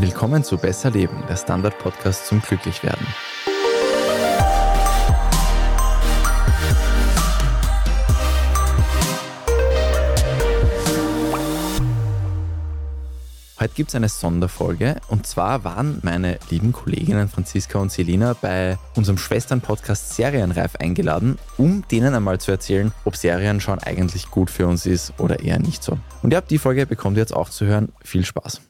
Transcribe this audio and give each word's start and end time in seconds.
Willkommen 0.00 0.44
zu 0.44 0.58
Besser 0.58 0.92
Leben, 0.92 1.24
der 1.28 1.34
Standard-Podcast 1.34 2.28
zum 2.28 2.40
Glücklichwerden. 2.40 3.04
Heute 13.58 13.74
gibt 13.74 13.88
es 13.88 13.96
eine 13.96 14.08
Sonderfolge 14.08 15.00
und 15.08 15.26
zwar 15.26 15.64
waren 15.64 15.98
meine 16.04 16.38
lieben 16.48 16.70
Kolleginnen 16.70 17.28
Franziska 17.28 17.80
und 17.80 17.90
Selina 17.90 18.36
bei 18.40 18.78
unserem 18.94 19.18
Schwestern-Podcast 19.18 20.14
Serienreif 20.14 20.76
eingeladen, 20.76 21.38
um 21.56 21.82
denen 21.90 22.14
einmal 22.14 22.38
zu 22.38 22.52
erzählen, 22.52 22.92
ob 23.04 23.16
Serienschauen 23.16 23.80
eigentlich 23.80 24.30
gut 24.30 24.48
für 24.48 24.68
uns 24.68 24.86
ist 24.86 25.12
oder 25.18 25.40
eher 25.40 25.58
nicht 25.58 25.82
so. 25.82 25.98
Und 26.22 26.32
ja, 26.32 26.40
die 26.40 26.58
Folge 26.58 26.86
bekommt 26.86 27.16
ihr 27.16 27.22
jetzt 27.22 27.34
auch 27.34 27.48
zu 27.48 27.66
hören. 27.66 27.90
Viel 28.04 28.24
Spaß. 28.24 28.60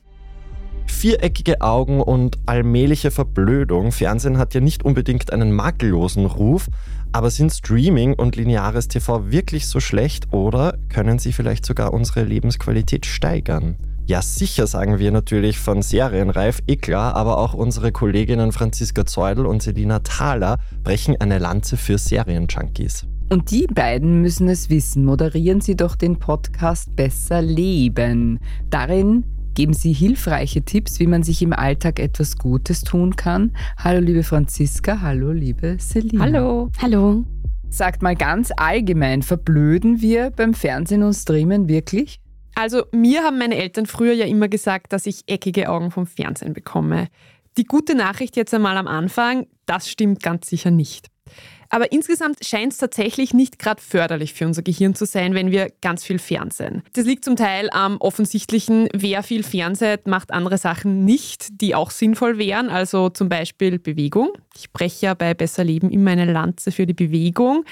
Viereckige 0.99 1.61
Augen 1.61 2.01
und 2.01 2.41
allmähliche 2.47 3.13
Verblödung. 3.13 3.93
Fernsehen 3.93 4.37
hat 4.37 4.53
ja 4.55 4.61
nicht 4.61 4.85
unbedingt 4.85 5.33
einen 5.33 5.53
makellosen 5.53 6.27
Ruf, 6.27 6.67
aber 7.13 7.31
sind 7.31 7.53
Streaming 7.53 8.15
und 8.15 8.35
lineares 8.35 8.89
TV 8.89 9.31
wirklich 9.31 9.69
so 9.69 9.79
schlecht 9.79 10.33
oder 10.33 10.77
können 10.89 11.21
sie 11.21 11.33
vielleicht 11.33 11.65
sogar 11.65 11.93
unsere 11.93 12.25
Lebensqualität 12.25 13.07
steigern? 13.07 13.77
Ja, 14.07 14.23
sicher 14.23 14.67
sagen 14.67 14.99
wir 14.99 15.13
natürlich 15.13 15.61
von 15.61 15.83
Serienreif, 15.83 16.59
eh 16.67 16.75
klar, 16.75 17.15
aber 17.15 17.39
auch 17.39 17.55
unsere 17.55 17.93
Kolleginnen 17.93 18.51
Franziska 18.51 19.07
Zeudel 19.07 19.47
und 19.47 19.63
Selina 19.63 20.01
Thaler 20.01 20.59
brechen 20.83 21.15
eine 21.21 21.39
Lanze 21.39 21.77
für 21.77 21.97
Serienjunkies. 21.97 23.07
Und 23.31 23.53
die 23.53 23.69
beiden 23.73 24.21
müssen 24.21 24.49
es 24.49 24.69
wissen. 24.69 25.05
Moderieren 25.05 25.61
Sie 25.61 25.77
doch 25.77 25.95
den 25.95 26.19
Podcast 26.19 26.97
Besser 26.97 27.41
Leben. 27.41 28.41
Darin 28.71 29.23
geben 29.59 29.73
Sie 29.73 29.93
hilfreiche 29.93 30.63
Tipps, 30.63 31.01
wie 31.01 31.09
man 31.09 31.25
sich 31.25 31.43
im 31.43 31.53
Alltag 31.53 31.99
etwas 31.99 32.39
Gutes 32.39 32.83
tun 32.83 33.17
kann. 33.17 33.57
Hallo 33.77 33.99
liebe 33.99 34.23
Franziska, 34.23 35.01
hallo 35.01 35.33
liebe 35.33 35.79
Selina. 35.81 36.23
Hallo. 36.23 36.71
Hallo. 36.81 37.25
Sagt 37.69 38.01
mal 38.01 38.15
ganz 38.15 38.53
allgemein, 38.57 39.23
verblöden 39.23 40.01
wir 40.01 40.31
beim 40.31 40.55
Fernsehen 40.55 41.03
und 41.03 41.13
Streamen 41.13 41.69
wirklich? 41.69 42.21
Also 42.55 42.85
mir 42.93 43.25
haben 43.25 43.39
meine 43.39 43.57
Eltern 43.57 43.87
früher 43.87 44.13
ja 44.13 44.27
immer 44.27 44.47
gesagt, 44.47 44.93
dass 44.93 45.07
ich 45.07 45.25
eckige 45.27 45.69
Augen 45.71 45.91
vom 45.91 46.07
Fernsehen 46.07 46.53
bekomme. 46.53 47.09
Die 47.57 47.65
gute 47.65 47.97
Nachricht 47.97 48.37
jetzt 48.37 48.55
einmal 48.55 48.77
am 48.77 48.87
Anfang, 48.87 49.49
das 49.67 49.91
stimmt 49.91 50.23
ganz 50.23 50.47
sicher 50.47 50.71
nicht. 50.71 51.09
Aber 51.71 51.93
insgesamt 51.93 52.45
scheint 52.45 52.73
es 52.73 52.79
tatsächlich 52.79 53.35
nicht 53.35 53.59
gerade 53.59 53.81
förderlich 53.81 54.35
für 54.35 54.47
unser 54.47 54.63
Gehirn 54.63 54.95
zu 54.95 55.05
sein, 55.05 55.35
wenn 55.35 55.51
wir 55.51 55.71
ganz 55.81 56.05
viel 56.05 56.19
fernsehen. 56.19 56.83
Das 56.95 57.05
liegt 57.05 57.25
zum 57.25 57.37
Teil 57.37 57.69
am 57.71 57.99
offensichtlichen, 57.99 58.89
wer 58.95 59.23
viel 59.23 59.43
fernseht, 59.43 60.07
macht 60.07 60.33
andere 60.33 60.59
Sachen 60.59 61.05
nicht, 61.05 61.61
die 61.61 61.75
auch 61.75 61.91
sinnvoll 61.91 62.39
wären, 62.39 62.71
also 62.71 63.11
zum 63.11 63.29
Beispiel 63.29 63.79
Bewegung. 63.79 64.31
Ich 64.57 64.73
breche 64.73 65.07
ja 65.07 65.15
bei 65.15 65.35
Besser 65.35 65.65
Leben 65.65 65.91
immer 65.91 66.11
eine 66.11 66.31
Lanze 66.31 66.73
für 66.73 66.87
die 66.87 66.95
Bewegung, 66.95 67.65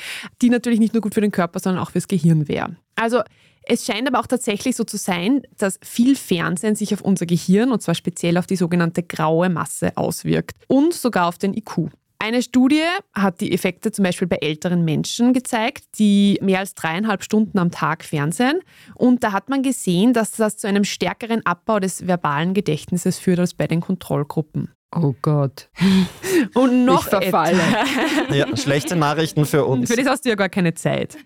die 0.43 0.51
natürlich 0.51 0.79
nicht 0.79 0.93
nur 0.93 1.01
gut 1.01 1.15
für 1.15 1.21
den 1.21 1.33
Körper, 1.33 1.59
sondern 1.59 1.83
auch 1.83 1.91
fürs 1.91 2.09
Gehirn 2.09 2.49
wäre. 2.49 2.77
Also 2.97 3.23
es 3.69 3.85
scheint 3.85 4.07
aber 4.07 4.21
auch 4.21 4.29
tatsächlich 4.29 4.77
so 4.77 4.85
zu 4.85 4.97
sein, 4.97 5.43
dass 5.59 5.79
viel 5.83 6.15
Fernsehen 6.15 6.77
sich 6.77 6.95
auf 6.95 7.01
unser 7.01 7.27
Gehirn, 7.27 7.73
und 7.73 7.83
zwar 7.83 7.97
speziell 7.97 8.39
auf 8.39 8.47
die 8.47 8.55
sogenannte 8.55 9.03
graue 9.03 9.49
Masse, 9.49 9.97
auswirkt 9.97 10.57
und 10.69 10.95
sogar 10.95 11.27
auf 11.27 11.37
den 11.37 11.53
IQ. 11.53 11.91
Eine 12.19 12.43
Studie 12.43 12.85
hat 13.15 13.41
die 13.41 13.53
Effekte 13.53 13.93
zum 13.93 14.05
Beispiel 14.05 14.27
bei 14.27 14.37
älteren 14.37 14.85
Menschen 14.85 15.33
gezeigt, 15.33 15.85
die 15.99 16.39
mehr 16.41 16.61
als 16.61 16.75
dreieinhalb 16.75 17.23
Stunden 17.23 17.59
am 17.59 17.71
Tag 17.71 18.05
fernsehen. 18.05 18.61
Und 18.95 19.23
da 19.23 19.33
hat 19.33 19.49
man 19.51 19.63
gesehen, 19.63 20.13
dass 20.13 20.33
das 20.33 20.57
zu 20.57 20.67
einem 20.67 20.85
stärkeren 20.85 21.45
Abbau 21.45 21.79
des 21.79 22.07
verbalen 22.07 22.55
Gedächtnisses 22.55 23.19
führt 23.19 23.39
als 23.39 23.55
bei 23.55 23.67
den 23.67 23.81
Kontrollgruppen. 23.81 24.73
Oh 24.95 25.15
Gott. 25.21 25.69
Und 26.55 26.85
noch 26.85 27.05
ich 27.05 27.11
verfalle. 27.11 27.61
Ja, 28.31 28.57
schlechte 28.57 28.97
Nachrichten 28.97 29.45
für 29.45 29.65
uns. 29.65 29.91
Für 29.91 29.97
das 29.97 30.07
hast 30.07 30.25
du 30.25 30.31
ja 30.31 30.37
gar 30.37 30.49
keine 30.49 30.75
Zeit. 30.75 31.19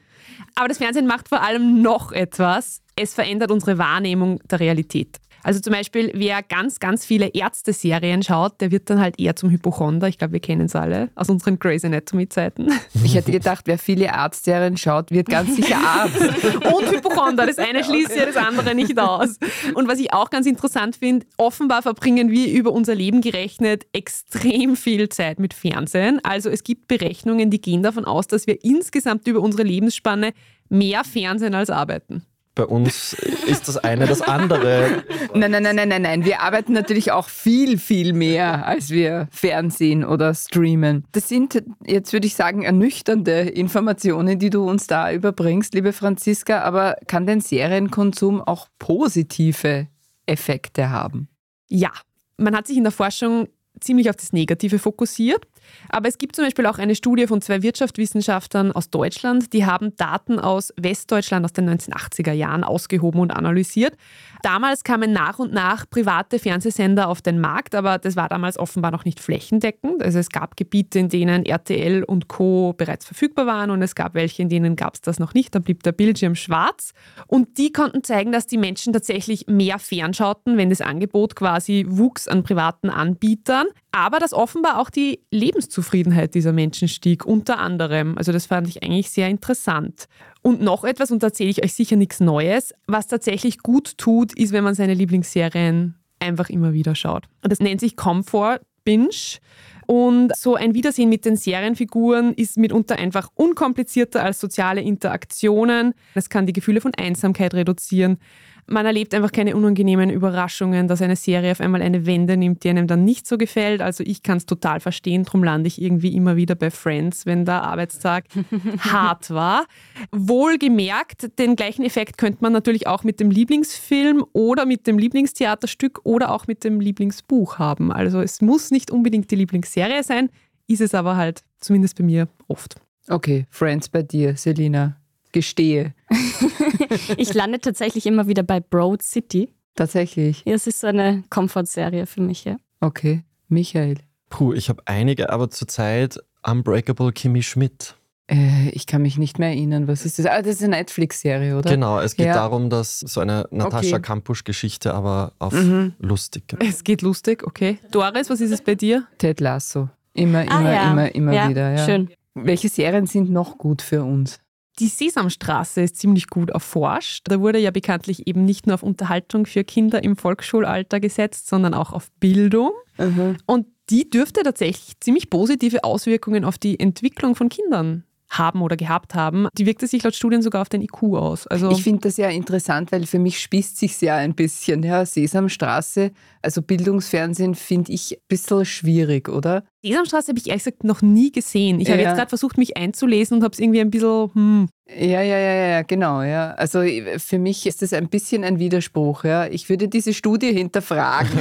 Aber 0.56 0.66
das 0.66 0.78
Fernsehen 0.78 1.06
macht 1.06 1.28
vor 1.28 1.42
allem 1.42 1.82
noch 1.82 2.10
etwas. 2.10 2.82
Es 2.96 3.14
verändert 3.14 3.50
unsere 3.50 3.78
Wahrnehmung 3.78 4.40
der 4.50 4.60
Realität. 4.60 5.18
Also 5.42 5.60
zum 5.60 5.72
Beispiel, 5.72 6.10
wer 6.14 6.42
ganz, 6.42 6.80
ganz 6.80 7.04
viele 7.04 7.28
Ärzte-Serien 7.28 8.22
schaut, 8.22 8.60
der 8.60 8.70
wird 8.70 8.90
dann 8.90 9.00
halt 9.00 9.18
eher 9.18 9.36
zum 9.36 9.50
Hypochonder. 9.50 10.08
Ich 10.08 10.18
glaube, 10.18 10.34
wir 10.34 10.40
kennen 10.40 10.66
es 10.66 10.76
alle 10.76 11.10
aus 11.14 11.28
unseren 11.28 11.58
Grey's 11.58 11.84
Anatomy-Zeiten. 11.84 12.72
Ich 13.02 13.14
hätte 13.14 13.32
gedacht, 13.32 13.66
wer 13.66 13.78
viele 13.78 14.12
Arztserien 14.14 14.76
schaut, 14.76 15.10
wird 15.10 15.28
ganz 15.28 15.56
sicher 15.56 15.78
Arzt. 15.78 16.20
Und 16.74 16.90
Hypochonder. 16.90 17.46
Das 17.46 17.58
eine 17.58 17.82
schließt 17.84 18.14
ja 18.14 18.26
das 18.26 18.36
andere 18.36 18.74
nicht 18.74 18.98
aus. 18.98 19.38
Und 19.74 19.88
was 19.88 19.98
ich 19.98 20.12
auch 20.12 20.30
ganz 20.30 20.46
interessant 20.46 20.96
finde, 20.96 21.26
offenbar 21.36 21.82
verbringen 21.82 22.30
wir 22.30 22.52
über 22.52 22.72
unser 22.72 22.94
Leben 22.94 23.20
gerechnet 23.20 23.86
extrem 23.92 24.76
viel 24.76 25.08
Zeit 25.08 25.40
mit 25.40 25.54
Fernsehen. 25.54 26.20
Also 26.22 26.50
es 26.50 26.62
gibt 26.62 26.88
Berechnungen, 26.88 27.50
die 27.50 27.60
gehen 27.60 27.82
davon 27.82 28.04
aus, 28.04 28.26
dass 28.26 28.46
wir 28.46 28.62
insgesamt 28.64 29.26
über 29.26 29.40
unsere 29.40 29.62
Lebensspanne 29.62 30.32
mehr 30.68 31.04
Fernsehen 31.04 31.54
als 31.54 31.70
arbeiten. 31.70 32.24
Bei 32.54 32.64
uns 32.64 33.12
ist 33.12 33.68
das 33.68 33.76
eine 33.78 34.06
das 34.06 34.22
andere. 34.22 35.04
Nein, 35.34 35.52
nein, 35.52 35.62
nein, 35.62 35.76
nein, 35.76 35.88
nein, 35.88 36.02
nein. 36.02 36.24
Wir 36.24 36.40
arbeiten 36.40 36.72
natürlich 36.72 37.12
auch 37.12 37.28
viel, 37.28 37.78
viel 37.78 38.12
mehr, 38.12 38.66
als 38.66 38.90
wir 38.90 39.28
Fernsehen 39.30 40.04
oder 40.04 40.34
streamen. 40.34 41.04
Das 41.12 41.28
sind, 41.28 41.62
jetzt 41.86 42.12
würde 42.12 42.26
ich 42.26 42.34
sagen, 42.34 42.62
ernüchternde 42.62 43.42
Informationen, 43.42 44.38
die 44.38 44.50
du 44.50 44.68
uns 44.68 44.88
da 44.88 45.12
überbringst, 45.12 45.74
liebe 45.74 45.92
Franziska. 45.92 46.62
Aber 46.62 46.96
kann 47.06 47.26
denn 47.26 47.40
Serienkonsum 47.40 48.42
auch 48.42 48.66
positive 48.78 49.86
Effekte 50.26 50.90
haben? 50.90 51.28
Ja, 51.68 51.92
man 52.36 52.56
hat 52.56 52.66
sich 52.66 52.76
in 52.76 52.84
der 52.84 52.92
Forschung 52.92 53.48
ziemlich 53.80 54.10
auf 54.10 54.16
das 54.16 54.32
Negative 54.32 54.78
fokussiert. 54.78 55.46
Aber 55.88 56.08
es 56.08 56.18
gibt 56.18 56.36
zum 56.36 56.44
Beispiel 56.44 56.66
auch 56.66 56.78
eine 56.78 56.94
Studie 56.94 57.26
von 57.26 57.40
zwei 57.40 57.62
Wirtschaftswissenschaftlern 57.62 58.72
aus 58.72 58.90
Deutschland, 58.90 59.52
die 59.52 59.66
haben 59.66 59.96
Daten 59.96 60.38
aus 60.38 60.72
Westdeutschland 60.76 61.44
aus 61.44 61.52
den 61.52 61.68
1980er 61.68 62.32
Jahren 62.32 62.64
ausgehoben 62.64 63.20
und 63.20 63.30
analysiert. 63.30 63.94
Damals 64.42 64.84
kamen 64.84 65.12
nach 65.12 65.38
und 65.38 65.52
nach 65.52 65.88
private 65.88 66.38
Fernsehsender 66.38 67.08
auf 67.08 67.20
den 67.20 67.40
Markt, 67.40 67.74
aber 67.74 67.98
das 67.98 68.16
war 68.16 68.28
damals 68.28 68.58
offenbar 68.58 68.90
noch 68.90 69.04
nicht 69.04 69.20
flächendeckend. 69.20 70.02
Also 70.02 70.18
es 70.18 70.30
gab 70.30 70.56
Gebiete, 70.56 70.98
in 70.98 71.08
denen 71.08 71.44
RTL 71.44 72.04
und 72.04 72.28
Co. 72.28 72.74
bereits 72.76 73.04
verfügbar 73.04 73.46
waren 73.46 73.70
und 73.70 73.82
es 73.82 73.94
gab 73.94 74.14
welche, 74.14 74.42
in 74.42 74.48
denen 74.48 74.76
gab 74.76 74.94
es 74.94 75.00
das 75.00 75.18
noch 75.18 75.34
nicht. 75.34 75.54
Da 75.54 75.58
blieb 75.58 75.82
der 75.82 75.92
Bildschirm 75.92 76.34
schwarz. 76.34 76.92
Und 77.26 77.58
die 77.58 77.72
konnten 77.72 78.02
zeigen, 78.02 78.32
dass 78.32 78.46
die 78.46 78.58
Menschen 78.58 78.92
tatsächlich 78.92 79.46
mehr 79.46 79.78
fernschauten, 79.78 80.56
wenn 80.56 80.70
das 80.70 80.80
Angebot 80.80 81.36
quasi 81.36 81.84
wuchs 81.88 82.28
an 82.28 82.42
privaten 82.42 82.90
Anbietern. 82.90 83.66
Aber 83.92 84.18
dass 84.18 84.32
offenbar 84.32 84.78
auch 84.78 84.88
die 84.88 85.20
Lebenszufriedenheit 85.60 86.34
dieser 86.34 86.52
Menschen 86.52 86.88
stieg, 86.88 87.24
unter 87.24 87.58
anderem. 87.58 88.16
Also 88.16 88.32
das 88.32 88.46
fand 88.46 88.68
ich 88.68 88.82
eigentlich 88.82 89.10
sehr 89.10 89.28
interessant. 89.28 90.06
Und 90.42 90.62
noch 90.62 90.84
etwas, 90.84 91.10
und 91.10 91.22
da 91.22 91.28
erzähle 91.28 91.50
ich 91.50 91.62
euch 91.62 91.74
sicher 91.74 91.96
nichts 91.96 92.20
Neues, 92.20 92.74
was 92.86 93.06
tatsächlich 93.06 93.58
gut 93.58 93.98
tut, 93.98 94.32
ist, 94.38 94.52
wenn 94.52 94.64
man 94.64 94.74
seine 94.74 94.94
Lieblingsserien 94.94 95.96
einfach 96.18 96.48
immer 96.48 96.72
wieder 96.72 96.94
schaut. 96.94 97.24
Das 97.42 97.60
nennt 97.60 97.80
sich 97.80 97.96
Comfort 97.96 98.60
Binge. 98.84 99.38
Und 99.86 100.34
so 100.36 100.54
ein 100.54 100.72
Wiedersehen 100.72 101.08
mit 101.08 101.24
den 101.24 101.36
Serienfiguren 101.36 102.32
ist 102.34 102.56
mitunter 102.56 102.96
einfach 102.96 103.28
unkomplizierter 103.34 104.22
als 104.22 104.38
soziale 104.38 104.80
Interaktionen. 104.80 105.94
Es 106.14 106.30
kann 106.30 106.46
die 106.46 106.52
Gefühle 106.52 106.80
von 106.80 106.94
Einsamkeit 106.94 107.54
reduzieren 107.54 108.18
man 108.66 108.86
erlebt 108.86 109.14
einfach 109.14 109.32
keine 109.32 109.56
unangenehmen 109.56 110.10
Überraschungen, 110.10 110.88
dass 110.88 111.02
eine 111.02 111.16
Serie 111.16 111.52
auf 111.52 111.60
einmal 111.60 111.82
eine 111.82 112.06
Wende 112.06 112.36
nimmt, 112.36 112.64
die 112.64 112.70
einem 112.70 112.86
dann 112.86 113.04
nicht 113.04 113.26
so 113.26 113.38
gefällt. 113.38 113.82
Also 113.82 114.04
ich 114.06 114.22
kann 114.22 114.38
es 114.38 114.46
total 114.46 114.80
verstehen, 114.80 115.24
darum 115.24 115.44
lande 115.44 115.68
ich 115.68 115.80
irgendwie 115.80 116.14
immer 116.14 116.36
wieder 116.36 116.54
bei 116.54 116.70
Friends, 116.70 117.26
wenn 117.26 117.44
der 117.44 117.62
Arbeitstag 117.62 118.24
hart 118.80 119.30
war. 119.30 119.66
Wohlgemerkt, 120.12 121.38
den 121.38 121.56
gleichen 121.56 121.84
Effekt 121.84 122.18
könnte 122.18 122.38
man 122.40 122.52
natürlich 122.52 122.86
auch 122.86 123.04
mit 123.04 123.20
dem 123.20 123.30
Lieblingsfilm 123.30 124.24
oder 124.32 124.66
mit 124.66 124.86
dem 124.86 124.98
Lieblingstheaterstück 124.98 126.00
oder 126.04 126.32
auch 126.32 126.46
mit 126.46 126.64
dem 126.64 126.80
Lieblingsbuch 126.80 127.58
haben. 127.58 127.92
Also 127.92 128.20
es 128.20 128.40
muss 128.40 128.70
nicht 128.70 128.90
unbedingt 128.90 129.30
die 129.30 129.36
Lieblingsserie 129.36 130.02
sein, 130.02 130.30
ist 130.66 130.80
es 130.80 130.94
aber 130.94 131.16
halt 131.16 131.42
zumindest 131.58 131.96
bei 131.96 132.04
mir 132.04 132.28
oft. 132.48 132.76
Okay, 133.08 133.46
Friends 133.50 133.88
bei 133.88 134.02
dir, 134.02 134.36
Selina 134.36 134.99
gestehe. 135.32 135.94
ich 137.16 137.32
lande 137.34 137.60
tatsächlich 137.60 138.06
immer 138.06 138.26
wieder 138.28 138.42
bei 138.42 138.60
Broad 138.60 139.02
City. 139.02 139.48
Tatsächlich. 139.74 140.42
Ja, 140.44 140.54
es 140.54 140.66
ist 140.66 140.80
so 140.80 140.86
eine 140.88 141.24
Comfort-Serie 141.30 142.06
für 142.06 142.20
mich, 142.20 142.44
ja. 142.44 142.56
Okay, 142.80 143.22
Michael. 143.48 143.98
Puh, 144.28 144.52
ich 144.52 144.68
habe 144.68 144.82
einige, 144.86 145.30
aber 145.30 145.50
zurzeit 145.50 146.18
Unbreakable 146.46 147.12
Kimmy 147.12 147.42
Schmidt. 147.42 147.96
Äh, 148.30 148.68
ich 148.70 148.86
kann 148.86 149.02
mich 149.02 149.18
nicht 149.18 149.38
mehr 149.38 149.48
erinnern, 149.48 149.88
was 149.88 150.04
ist 150.04 150.18
das? 150.18 150.26
Ah, 150.26 150.40
das 150.42 150.56
ist 150.56 150.62
eine 150.62 150.76
Netflix-Serie, 150.76 151.58
oder? 151.58 151.70
Genau, 151.70 151.98
es 152.00 152.14
geht 152.14 152.26
Ja. 152.26 152.34
darum, 152.34 152.70
dass 152.70 153.00
so 153.00 153.20
eine 153.20 153.46
Natascha 153.50 153.96
Okay. 153.96 154.02
Kampusch-Geschichte, 154.02 154.94
aber 154.94 155.32
auf 155.38 155.52
Mhm. 155.52 155.94
lustig. 155.98 156.44
Es 156.60 156.84
geht 156.84 157.02
lustig, 157.02 157.44
okay. 157.44 157.78
Doris, 157.90 158.30
was 158.30 158.40
ist 158.40 158.52
es 158.52 158.62
bei 158.62 158.74
dir? 158.76 159.06
Ted 159.18 159.40
Lasso. 159.40 159.88
Immer, 160.14 160.40
Ah, 160.48 160.60
immer, 160.60 160.72
ja. 160.72 160.90
immer, 160.92 161.14
immer 161.14 161.32
ja, 161.32 161.48
wieder. 161.48 161.70
Ja. 161.72 161.84
Schön. 161.84 162.10
Welche 162.34 162.68
Serien 162.68 163.06
sind 163.06 163.30
noch 163.30 163.58
gut 163.58 163.82
für 163.82 164.02
uns? 164.04 164.38
Die 164.78 164.88
Sesamstraße 164.88 165.82
ist 165.82 165.96
ziemlich 165.96 166.28
gut 166.28 166.50
erforscht. 166.50 167.26
Da 167.28 167.40
wurde 167.40 167.58
ja 167.58 167.70
bekanntlich 167.70 168.26
eben 168.26 168.44
nicht 168.44 168.66
nur 168.66 168.74
auf 168.74 168.82
Unterhaltung 168.82 169.46
für 169.46 169.64
Kinder 169.64 170.02
im 170.02 170.16
Volksschulalter 170.16 171.00
gesetzt, 171.00 171.48
sondern 171.48 171.74
auch 171.74 171.92
auf 171.92 172.10
Bildung. 172.20 172.72
Mhm. 172.96 173.36
Und 173.46 173.66
die 173.90 174.08
dürfte 174.08 174.42
tatsächlich 174.42 174.98
ziemlich 175.00 175.28
positive 175.28 175.84
Auswirkungen 175.84 176.44
auf 176.44 176.56
die 176.56 176.78
Entwicklung 176.78 177.34
von 177.34 177.48
Kindern 177.48 178.04
haben 178.30 178.62
oder 178.62 178.76
gehabt 178.76 179.14
haben, 179.14 179.48
die 179.58 179.66
wirkte 179.66 179.86
sich 179.86 180.02
laut 180.02 180.14
Studien 180.14 180.40
sogar 180.40 180.62
auf 180.62 180.68
den 180.68 180.82
IQ 180.82 181.02
aus. 181.14 181.46
Also 181.46 181.70
ich 181.70 181.82
finde 181.82 182.02
das 182.02 182.16
ja 182.16 182.28
interessant, 182.28 182.92
weil 182.92 183.06
für 183.06 183.18
mich 183.18 183.40
spießt 183.40 183.76
sich 183.76 184.00
ja 184.00 184.16
ein 184.16 184.34
bisschen. 184.34 184.82
Ja, 184.82 185.04
Sesamstraße, 185.04 186.12
also 186.42 186.62
Bildungsfernsehen 186.62 187.54
finde 187.54 187.92
ich 187.92 188.12
ein 188.12 188.22
bisschen 188.28 188.64
schwierig, 188.64 189.28
oder? 189.28 189.64
Sesamstraße 189.82 190.28
habe 190.28 190.38
ich 190.38 190.48
ehrlich 190.48 190.64
gesagt 190.64 190.84
noch 190.84 191.02
nie 191.02 191.32
gesehen. 191.32 191.80
Ich 191.80 191.88
ja. 191.88 191.94
habe 191.94 192.02
jetzt 192.02 192.16
gerade 192.16 192.28
versucht, 192.28 192.56
mich 192.56 192.76
einzulesen 192.76 193.38
und 193.38 193.44
habe 193.44 193.52
es 193.52 193.58
irgendwie 193.58 193.80
ein 193.80 193.90
bisschen, 193.90 194.30
hm. 194.34 194.68
Ja, 194.88 195.22
ja, 195.22 195.38
ja, 195.38 195.54
ja, 195.68 195.82
genau, 195.82 196.22
ja. 196.22 196.52
Also 196.54 196.82
für 197.18 197.38
mich 197.38 197.66
ist 197.66 197.80
das 197.80 197.92
ein 197.92 198.08
bisschen 198.08 198.42
ein 198.42 198.58
Widerspruch, 198.58 199.24
ja. 199.24 199.46
Ich 199.46 199.68
würde 199.68 199.88
diese 199.88 200.14
Studie 200.14 200.52
hinterfragen. 200.52 201.30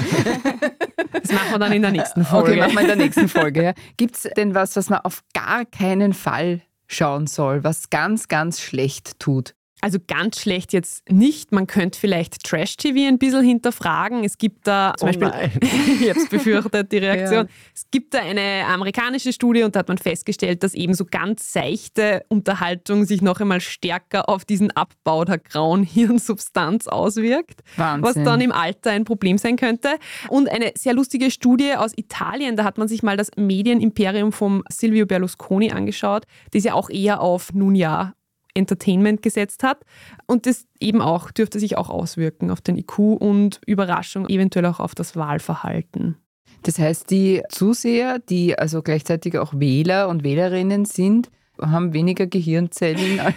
Das 1.22 1.32
machen 1.34 1.52
wir 1.52 1.60
dann 1.60 1.72
in 1.72 1.82
der 1.82 1.92
nächsten 1.92 2.24
Folge. 2.24 2.52
Okay, 2.52 2.60
machen 2.60 2.74
wir 2.74 2.82
in 2.82 2.88
der 2.88 2.96
nächsten 2.96 3.28
Folge. 3.28 3.64
Ja. 3.64 3.74
Gibt 3.98 4.16
es 4.16 4.24
denn 4.36 4.56
was, 4.56 4.76
was 4.76 4.90
man 4.90 5.00
auf 5.00 5.24
gar 5.34 5.66
keinen 5.66 6.14
Fall 6.14 6.62
schauen 6.90 7.28
soll, 7.28 7.64
was 7.64 7.90
ganz, 7.90 8.28
ganz 8.28 8.60
schlecht 8.62 9.20
tut. 9.20 9.56
Also 9.82 9.98
ganz 10.06 10.42
schlecht 10.42 10.74
jetzt 10.74 11.10
nicht. 11.10 11.52
Man 11.52 11.66
könnte 11.66 11.98
vielleicht 11.98 12.44
Trash-TV 12.44 13.08
ein 13.08 13.18
bisschen 13.18 13.44
hinterfragen. 13.44 14.26
Es 14.26 14.38
gibt 14.38 14.68
da 14.68 14.94
zum 14.98 15.08
oh 15.08 15.12
Beispiel, 15.12 15.32
ich 16.02 16.10
habe 16.10 16.20
es 16.20 16.28
befürchtet, 16.28 16.92
die 16.92 16.98
Reaktion. 17.00 17.46
Ja. 17.46 17.54
Es 17.74 17.86
gibt 17.90 18.14
da 18.14 18.20
eine 18.20 18.66
amerikanische 18.68 19.32
Studie 19.32 19.64
und 19.64 19.76
da 19.76 19.80
hat 19.80 19.88
man 19.88 19.98
festgestellt, 19.98 20.64
dass 20.64 20.74
eben 20.74 20.94
so 20.94 21.06
ganz 21.06 21.54
seichte 21.54 22.26
Unterhaltung 22.28 23.06
sich 23.06 23.22
noch 23.22 23.40
einmal 23.40 23.62
stärker 23.62 24.28
auf 24.28 24.44
diesen 24.44 24.72
Abbau 24.72 25.24
der 25.24 25.38
grauen 25.38 25.84
Hirnsubstanz 25.90 26.88
auswirkt. 26.88 27.62
Wahnsinn. 27.78 28.04
Was 28.04 28.16
dann 28.16 28.42
im 28.42 28.52
Alter 28.52 28.92
ein 28.92 29.06
Problem 29.06 29.38
sein 29.38 29.56
könnte. 29.56 29.96
Und 30.28 30.50
eine 30.50 30.74
sehr 30.76 30.94
lustige 30.94 31.32
Studie 31.32 31.76
aus 31.76 31.94
Italien, 31.96 32.58
da 32.58 32.66
hat 32.66 32.78
man 32.78 32.88
sich 32.90 33.02
mal 33.02 33.16
das 33.16 33.32
Medienimperium 33.38 34.34
vom 34.34 34.64
Silvio 34.70 35.06
Berlusconi 35.06 35.72
angeschaut, 35.72 36.26
das 36.52 36.66
ja 36.66 36.74
auch 36.74 36.90
eher 36.90 37.22
auf, 37.22 37.54
nun 37.54 37.76
ja, 37.76 38.14
Entertainment 38.54 39.22
gesetzt 39.22 39.64
hat. 39.64 39.86
Und 40.26 40.46
das 40.46 40.66
eben 40.80 41.02
auch 41.02 41.32
dürfte 41.32 41.60
sich 41.60 41.78
auch 41.78 41.90
auswirken 41.90 42.52
auf 42.52 42.62
den 42.62 42.78
IQ 42.78 43.00
und 43.00 43.62
Überraschung, 43.66 44.28
eventuell 44.28 44.66
auch 44.66 44.80
auf 44.80 44.96
das 44.96 45.16
Wahlverhalten. 45.16 46.18
Das 46.64 46.78
heißt, 46.78 47.10
die 47.10 47.42
Zuseher, 47.50 48.20
die 48.20 48.58
also 48.58 48.82
gleichzeitig 48.82 49.38
auch 49.38 49.54
Wähler 49.56 50.10
und 50.10 50.24
Wählerinnen 50.24 50.86
sind, 50.86 51.30
haben 51.62 51.94
weniger 51.94 52.28
Gehirnzellen. 52.28 53.22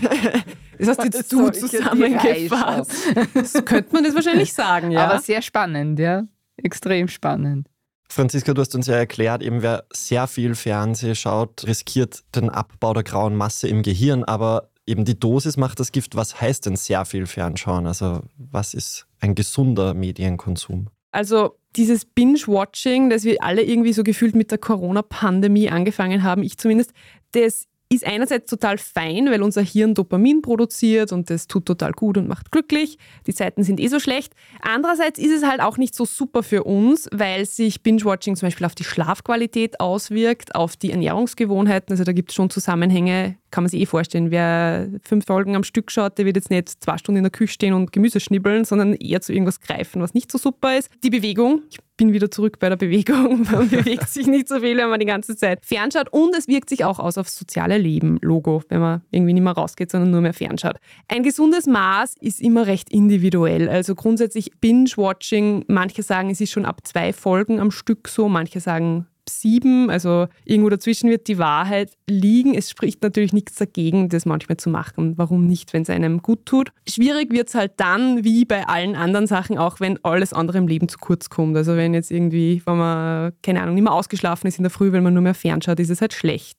Das 0.79 0.99
hast 0.99 1.05
jetzt 1.05 1.33
du 1.33 1.49
zusammengefasst. 1.51 2.91
Das 3.35 3.53
könnte 3.65 3.93
man 3.93 4.03
das 4.03 4.17
wahrscheinlich 4.17 4.53
sagen, 4.55 4.91
ja. 4.91 5.05
Aber 5.05 5.21
sehr 5.21 5.41
spannend, 5.41 6.01
ja. 6.01 6.25
Extrem 6.57 7.07
spannend. 7.07 7.69
Franziska, 8.09 8.53
du 8.53 8.61
hast 8.61 8.75
uns 8.75 8.89
ja 8.89 8.97
erklärt, 8.97 9.43
eben 9.43 9.63
wer 9.63 9.85
sehr 9.93 10.27
viel 10.27 10.57
Fernseh 10.57 11.15
schaut, 11.15 11.65
riskiert 11.69 12.25
den 12.35 12.51
Abbau 12.51 12.95
der 12.95 13.05
grauen 13.05 13.37
Masse 13.37 13.69
im 13.69 13.83
Gehirn, 13.83 14.25
aber 14.25 14.72
eben 14.87 15.05
die 15.05 15.19
Dosis 15.19 15.57
macht 15.57 15.81
das 15.81 15.93
Gift. 15.93 16.17
Was 16.17 16.41
heißt 16.41 16.67
denn 16.67 16.77
sehr 16.77 17.05
viel 17.05 17.27
Fernschauen? 17.27 17.87
Also 17.87 18.21
was 18.37 18.75
ist 18.75 19.07
ein 19.21 19.35
gesunder 19.35 19.95
Medienkonsum? 19.95 20.89
Also 21.13 21.57
dieses 21.77 22.05
Binge-Watching, 22.05 23.11
das 23.11 23.25
wir 23.25 23.43
alle 23.43 23.63
irgendwie 23.63 23.93
so 23.93 24.03
gefühlt 24.03 24.35
mit 24.35 24.51
der 24.51 24.59
Corona-Pandemie 24.59 25.71
angefangen 25.71 26.23
haben, 26.23 26.43
ich 26.43 26.59
zumindest, 26.59 26.93
das 27.33 27.67
ist 27.93 28.07
einerseits 28.07 28.49
total 28.49 28.79
fein, 28.79 29.31
weil 29.31 29.43
unser 29.43 29.61
Hirn 29.61 29.95
Dopamin 29.95 30.41
produziert 30.41 31.13
und 31.13 31.29
das 31.29 31.47
tut 31.47 31.67
total 31.67 31.93
gut 31.93 32.17
und 32.17 32.27
macht 32.27 32.51
glücklich. 32.51 32.97
Die 33.27 33.35
Zeiten 33.35 33.65
sind 33.65 33.79
eh 33.79 33.89
so 33.89 34.01
schlecht. 34.01 34.33
Andererseits 34.63 35.19
ist 35.19 35.31
es 35.31 35.47
halt 35.47 35.61
auch 35.61 35.77
nicht 35.77 35.95
so 35.95 36.07
super 36.07 36.43
für 36.43 36.65
uns, 36.65 37.09
weil 37.13 37.45
sich 37.45 37.83
Binge-Watching 37.83 38.37
zum 38.37 38.47
Beispiel 38.47 38.67
auf 38.67 38.75
die 38.75 38.85
Schlafqualität 38.85 39.81
auswirkt, 39.81 40.55
auf 40.55 40.77
die 40.77 40.91
Ernährungsgewohnheiten. 40.91 41.93
Also 41.93 42.05
da 42.05 42.13
gibt 42.13 42.31
es 42.31 42.35
schon 42.35 42.49
Zusammenhänge, 42.49 43.37
kann 43.53 43.63
man 43.63 43.69
sich 43.69 43.81
eh 43.83 43.87
vorstellen. 43.87 44.33
Wer 44.33 44.89
fünf 45.05 45.27
Folgen 45.27 45.55
am 45.55 45.63
Stück 45.63 45.93
schaut, 45.93 46.19
der 46.19 46.25
wird 46.25 46.37
jetzt 46.37 46.51
nicht 46.51 46.69
zwei 46.83 46.99
Stunden 46.99 47.19
in 47.19 47.25
der 47.25 47.31
Küche 47.31 47.53
stehen 47.53 47.75
und 47.75 47.93
Gemüse 47.93 48.19
schnibbeln, 48.19 48.65
sondern 48.65 48.95
eher 48.95 49.21
zu 49.21 49.33
irgendwas 49.33 49.61
greifen, 49.61 50.03
was 50.03 50.15
nicht 50.15 50.33
so 50.33 50.39
super 50.39 50.77
ist. 50.77 50.91
Die 51.05 51.11
Bewegung, 51.11 51.63
ich 51.71 51.79
bin 51.97 52.13
wieder 52.13 52.31
zurück 52.31 52.59
bei 52.59 52.69
der 52.69 52.77
Bewegung. 52.77 53.47
Man 53.53 53.69
bewegt 53.69 54.09
sich 54.09 54.27
nicht 54.27 54.49
so 54.49 54.61
viel, 54.61 54.77
wenn 54.77 54.89
man 54.89 54.99
die 54.99 55.07
ganze 55.07 55.37
Zeit 55.37 55.65
fernschaut. 55.65 56.09
Und 56.11 56.35
es 56.37 56.49
wirkt 56.49 56.71
sich 56.71 56.85
auch 56.85 56.99
aus 56.99 57.19
aufs 57.19 57.37
soziale 57.37 57.79
Leben, 57.79 58.19
Logo, 58.23 58.63
wenn 58.71 58.81
man 58.81 59.03
irgendwie 59.11 59.35
nicht 59.35 59.43
mehr 59.43 59.53
rausgeht, 59.53 59.91
sondern 59.91 60.11
nur 60.11 60.21
mehr 60.21 60.33
fernschaut. 60.33 60.79
Ein 61.07 61.23
gesundes 61.23 61.67
Maß 61.67 62.17
ist 62.21 62.41
immer 62.41 62.67
recht 62.67 62.91
individuell. 62.91 63.69
Also 63.69 63.95
grundsätzlich 63.95 64.51
Binge-Watching, 64.61 65.67
manche 65.69 66.03
sagen, 66.03 66.31
es 66.31 66.41
ist 66.41 66.51
schon 66.51 66.65
ab 66.65 66.81
zwei 66.85 67.13
Folgen 67.13 67.61
am 67.61 67.71
Stück 67.71 68.09
so, 68.09 68.29
manche 68.29 68.61
sagen 68.61 69.07
sieben, 69.29 69.91
also 69.91 70.27
irgendwo 70.45 70.69
dazwischen 70.71 71.11
wird 71.11 71.29
die 71.29 71.39
Wahrheit 71.39 71.93
liegen. 72.09 72.55
Es 72.55 72.71
spricht 72.71 73.03
natürlich 73.03 73.33
nichts 73.33 73.55
dagegen, 73.57 74.09
das 74.09 74.27
manchmal 74.27 74.57
zu 74.57 74.71
machen. 74.71 75.15
Warum 75.17 75.47
nicht, 75.47 75.73
wenn 75.73 75.83
es 75.83 75.91
einem 75.91 76.23
gut 76.23 76.47
tut? 76.47 76.73
Schwierig 76.89 77.33
wird 77.33 77.49
es 77.49 77.55
halt 77.55 77.73
dann, 77.77 78.25
wie 78.25 78.45
bei 78.45 78.67
allen 78.67 78.97
anderen 78.97 79.27
Sachen, 79.27 79.59
auch 79.59 79.81
wenn 79.81 80.03
alles 80.05 80.33
andere 80.33 80.59
im 80.59 80.67
Leben 80.67 80.89
zu 80.89 80.99
kurz 80.99 81.31
kommt. 81.31 81.57
Also 81.57 81.77
wenn 81.77 81.95
jetzt 81.95 82.11
irgendwie, 82.11 82.63
wenn 82.65 82.79
man, 82.79 83.33
keine 83.43 83.63
Ahnung, 83.63 83.75
nicht 83.75 83.85
mehr 83.85 83.93
ausgeschlafen 83.93 84.47
ist 84.47 84.59
in 84.59 84.65
der 84.65 84.71
Früh, 84.71 84.93
weil 84.93 85.01
man 85.01 85.15
nur 85.15 85.23
mehr 85.23 85.35
fernschaut, 85.35 85.81
ist 85.81 85.91
es 85.91 86.01
halt 86.01 86.13
schlecht. 86.13 86.59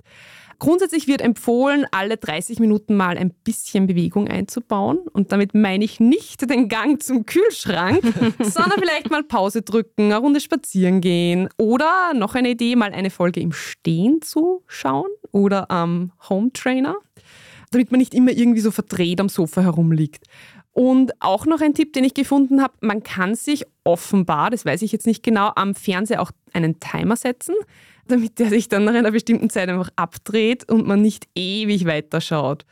Grundsätzlich 0.64 1.10
wird 1.10 1.20
empfohlen, 1.20 1.86
alle 1.92 2.16
30 2.16 2.60
Minuten 2.60 2.96
mal 2.96 3.18
ein 3.18 3.34
bisschen 3.44 3.86
Bewegung 3.86 4.30
einzubauen. 4.30 5.00
Und 5.12 5.34
damit 5.34 5.54
meine 5.54 5.84
ich 5.84 6.00
nicht 6.00 6.50
den 6.50 6.70
Gang 6.70 7.04
zum 7.04 7.26
Kühlschrank, 7.26 8.02
sondern 8.40 8.80
vielleicht 8.80 9.12
mal 9.12 9.24
Pause 9.24 9.62
drücken, 9.62 10.04
eine 10.04 10.20
Runde 10.20 10.40
spazieren 10.40 11.02
gehen 11.02 11.50
oder 11.58 12.14
noch 12.16 12.36
eine 12.36 12.52
Idee, 12.52 12.78
mal 12.78 12.94
eine 12.94 13.10
Folge 13.10 13.42
im 13.42 13.52
Stehen 13.52 14.22
zu 14.22 14.64
schauen 14.66 15.10
oder 15.34 15.70
am 15.70 16.14
Home 16.30 16.54
Trainer, 16.54 16.96
damit 17.72 17.92
man 17.92 17.98
nicht 17.98 18.14
immer 18.14 18.32
irgendwie 18.32 18.62
so 18.62 18.72
verdreht 18.72 19.20
am 19.20 19.28
Sofa 19.28 19.64
herumliegt. 19.64 20.24
Und 20.74 21.12
auch 21.22 21.46
noch 21.46 21.62
ein 21.62 21.76
Tipp, 21.76 21.94
den 21.94 22.04
ich 22.04 22.16
gefunden 22.16 22.62
habe, 22.62 22.74
man 22.82 23.04
kann 23.04 23.36
sich 23.36 23.66
offenbar, 23.84 24.50
das 24.50 24.66
weiß 24.66 24.82
ich 24.82 24.92
jetzt 24.92 25.06
nicht 25.06 25.24
genau, 25.24 25.52
am 25.56 25.76
Fernseher 25.76 26.22
auch 26.22 26.32
einen 26.52 26.80
Timer 26.80 27.16
setzen 27.16 27.56
damit 28.08 28.40
der 28.40 28.50
sich 28.50 28.70
dann 28.70 28.86
nach 28.86 28.94
einer 28.94 29.12
bestimmten 29.12 29.50
Zeit 29.50 29.70
einfach 29.70 29.90
abdreht 29.96 30.70
und 30.70 30.88
man 30.88 31.02
nicht 31.02 31.28
ewig 31.36 31.86
weiterschaut. 31.86 32.66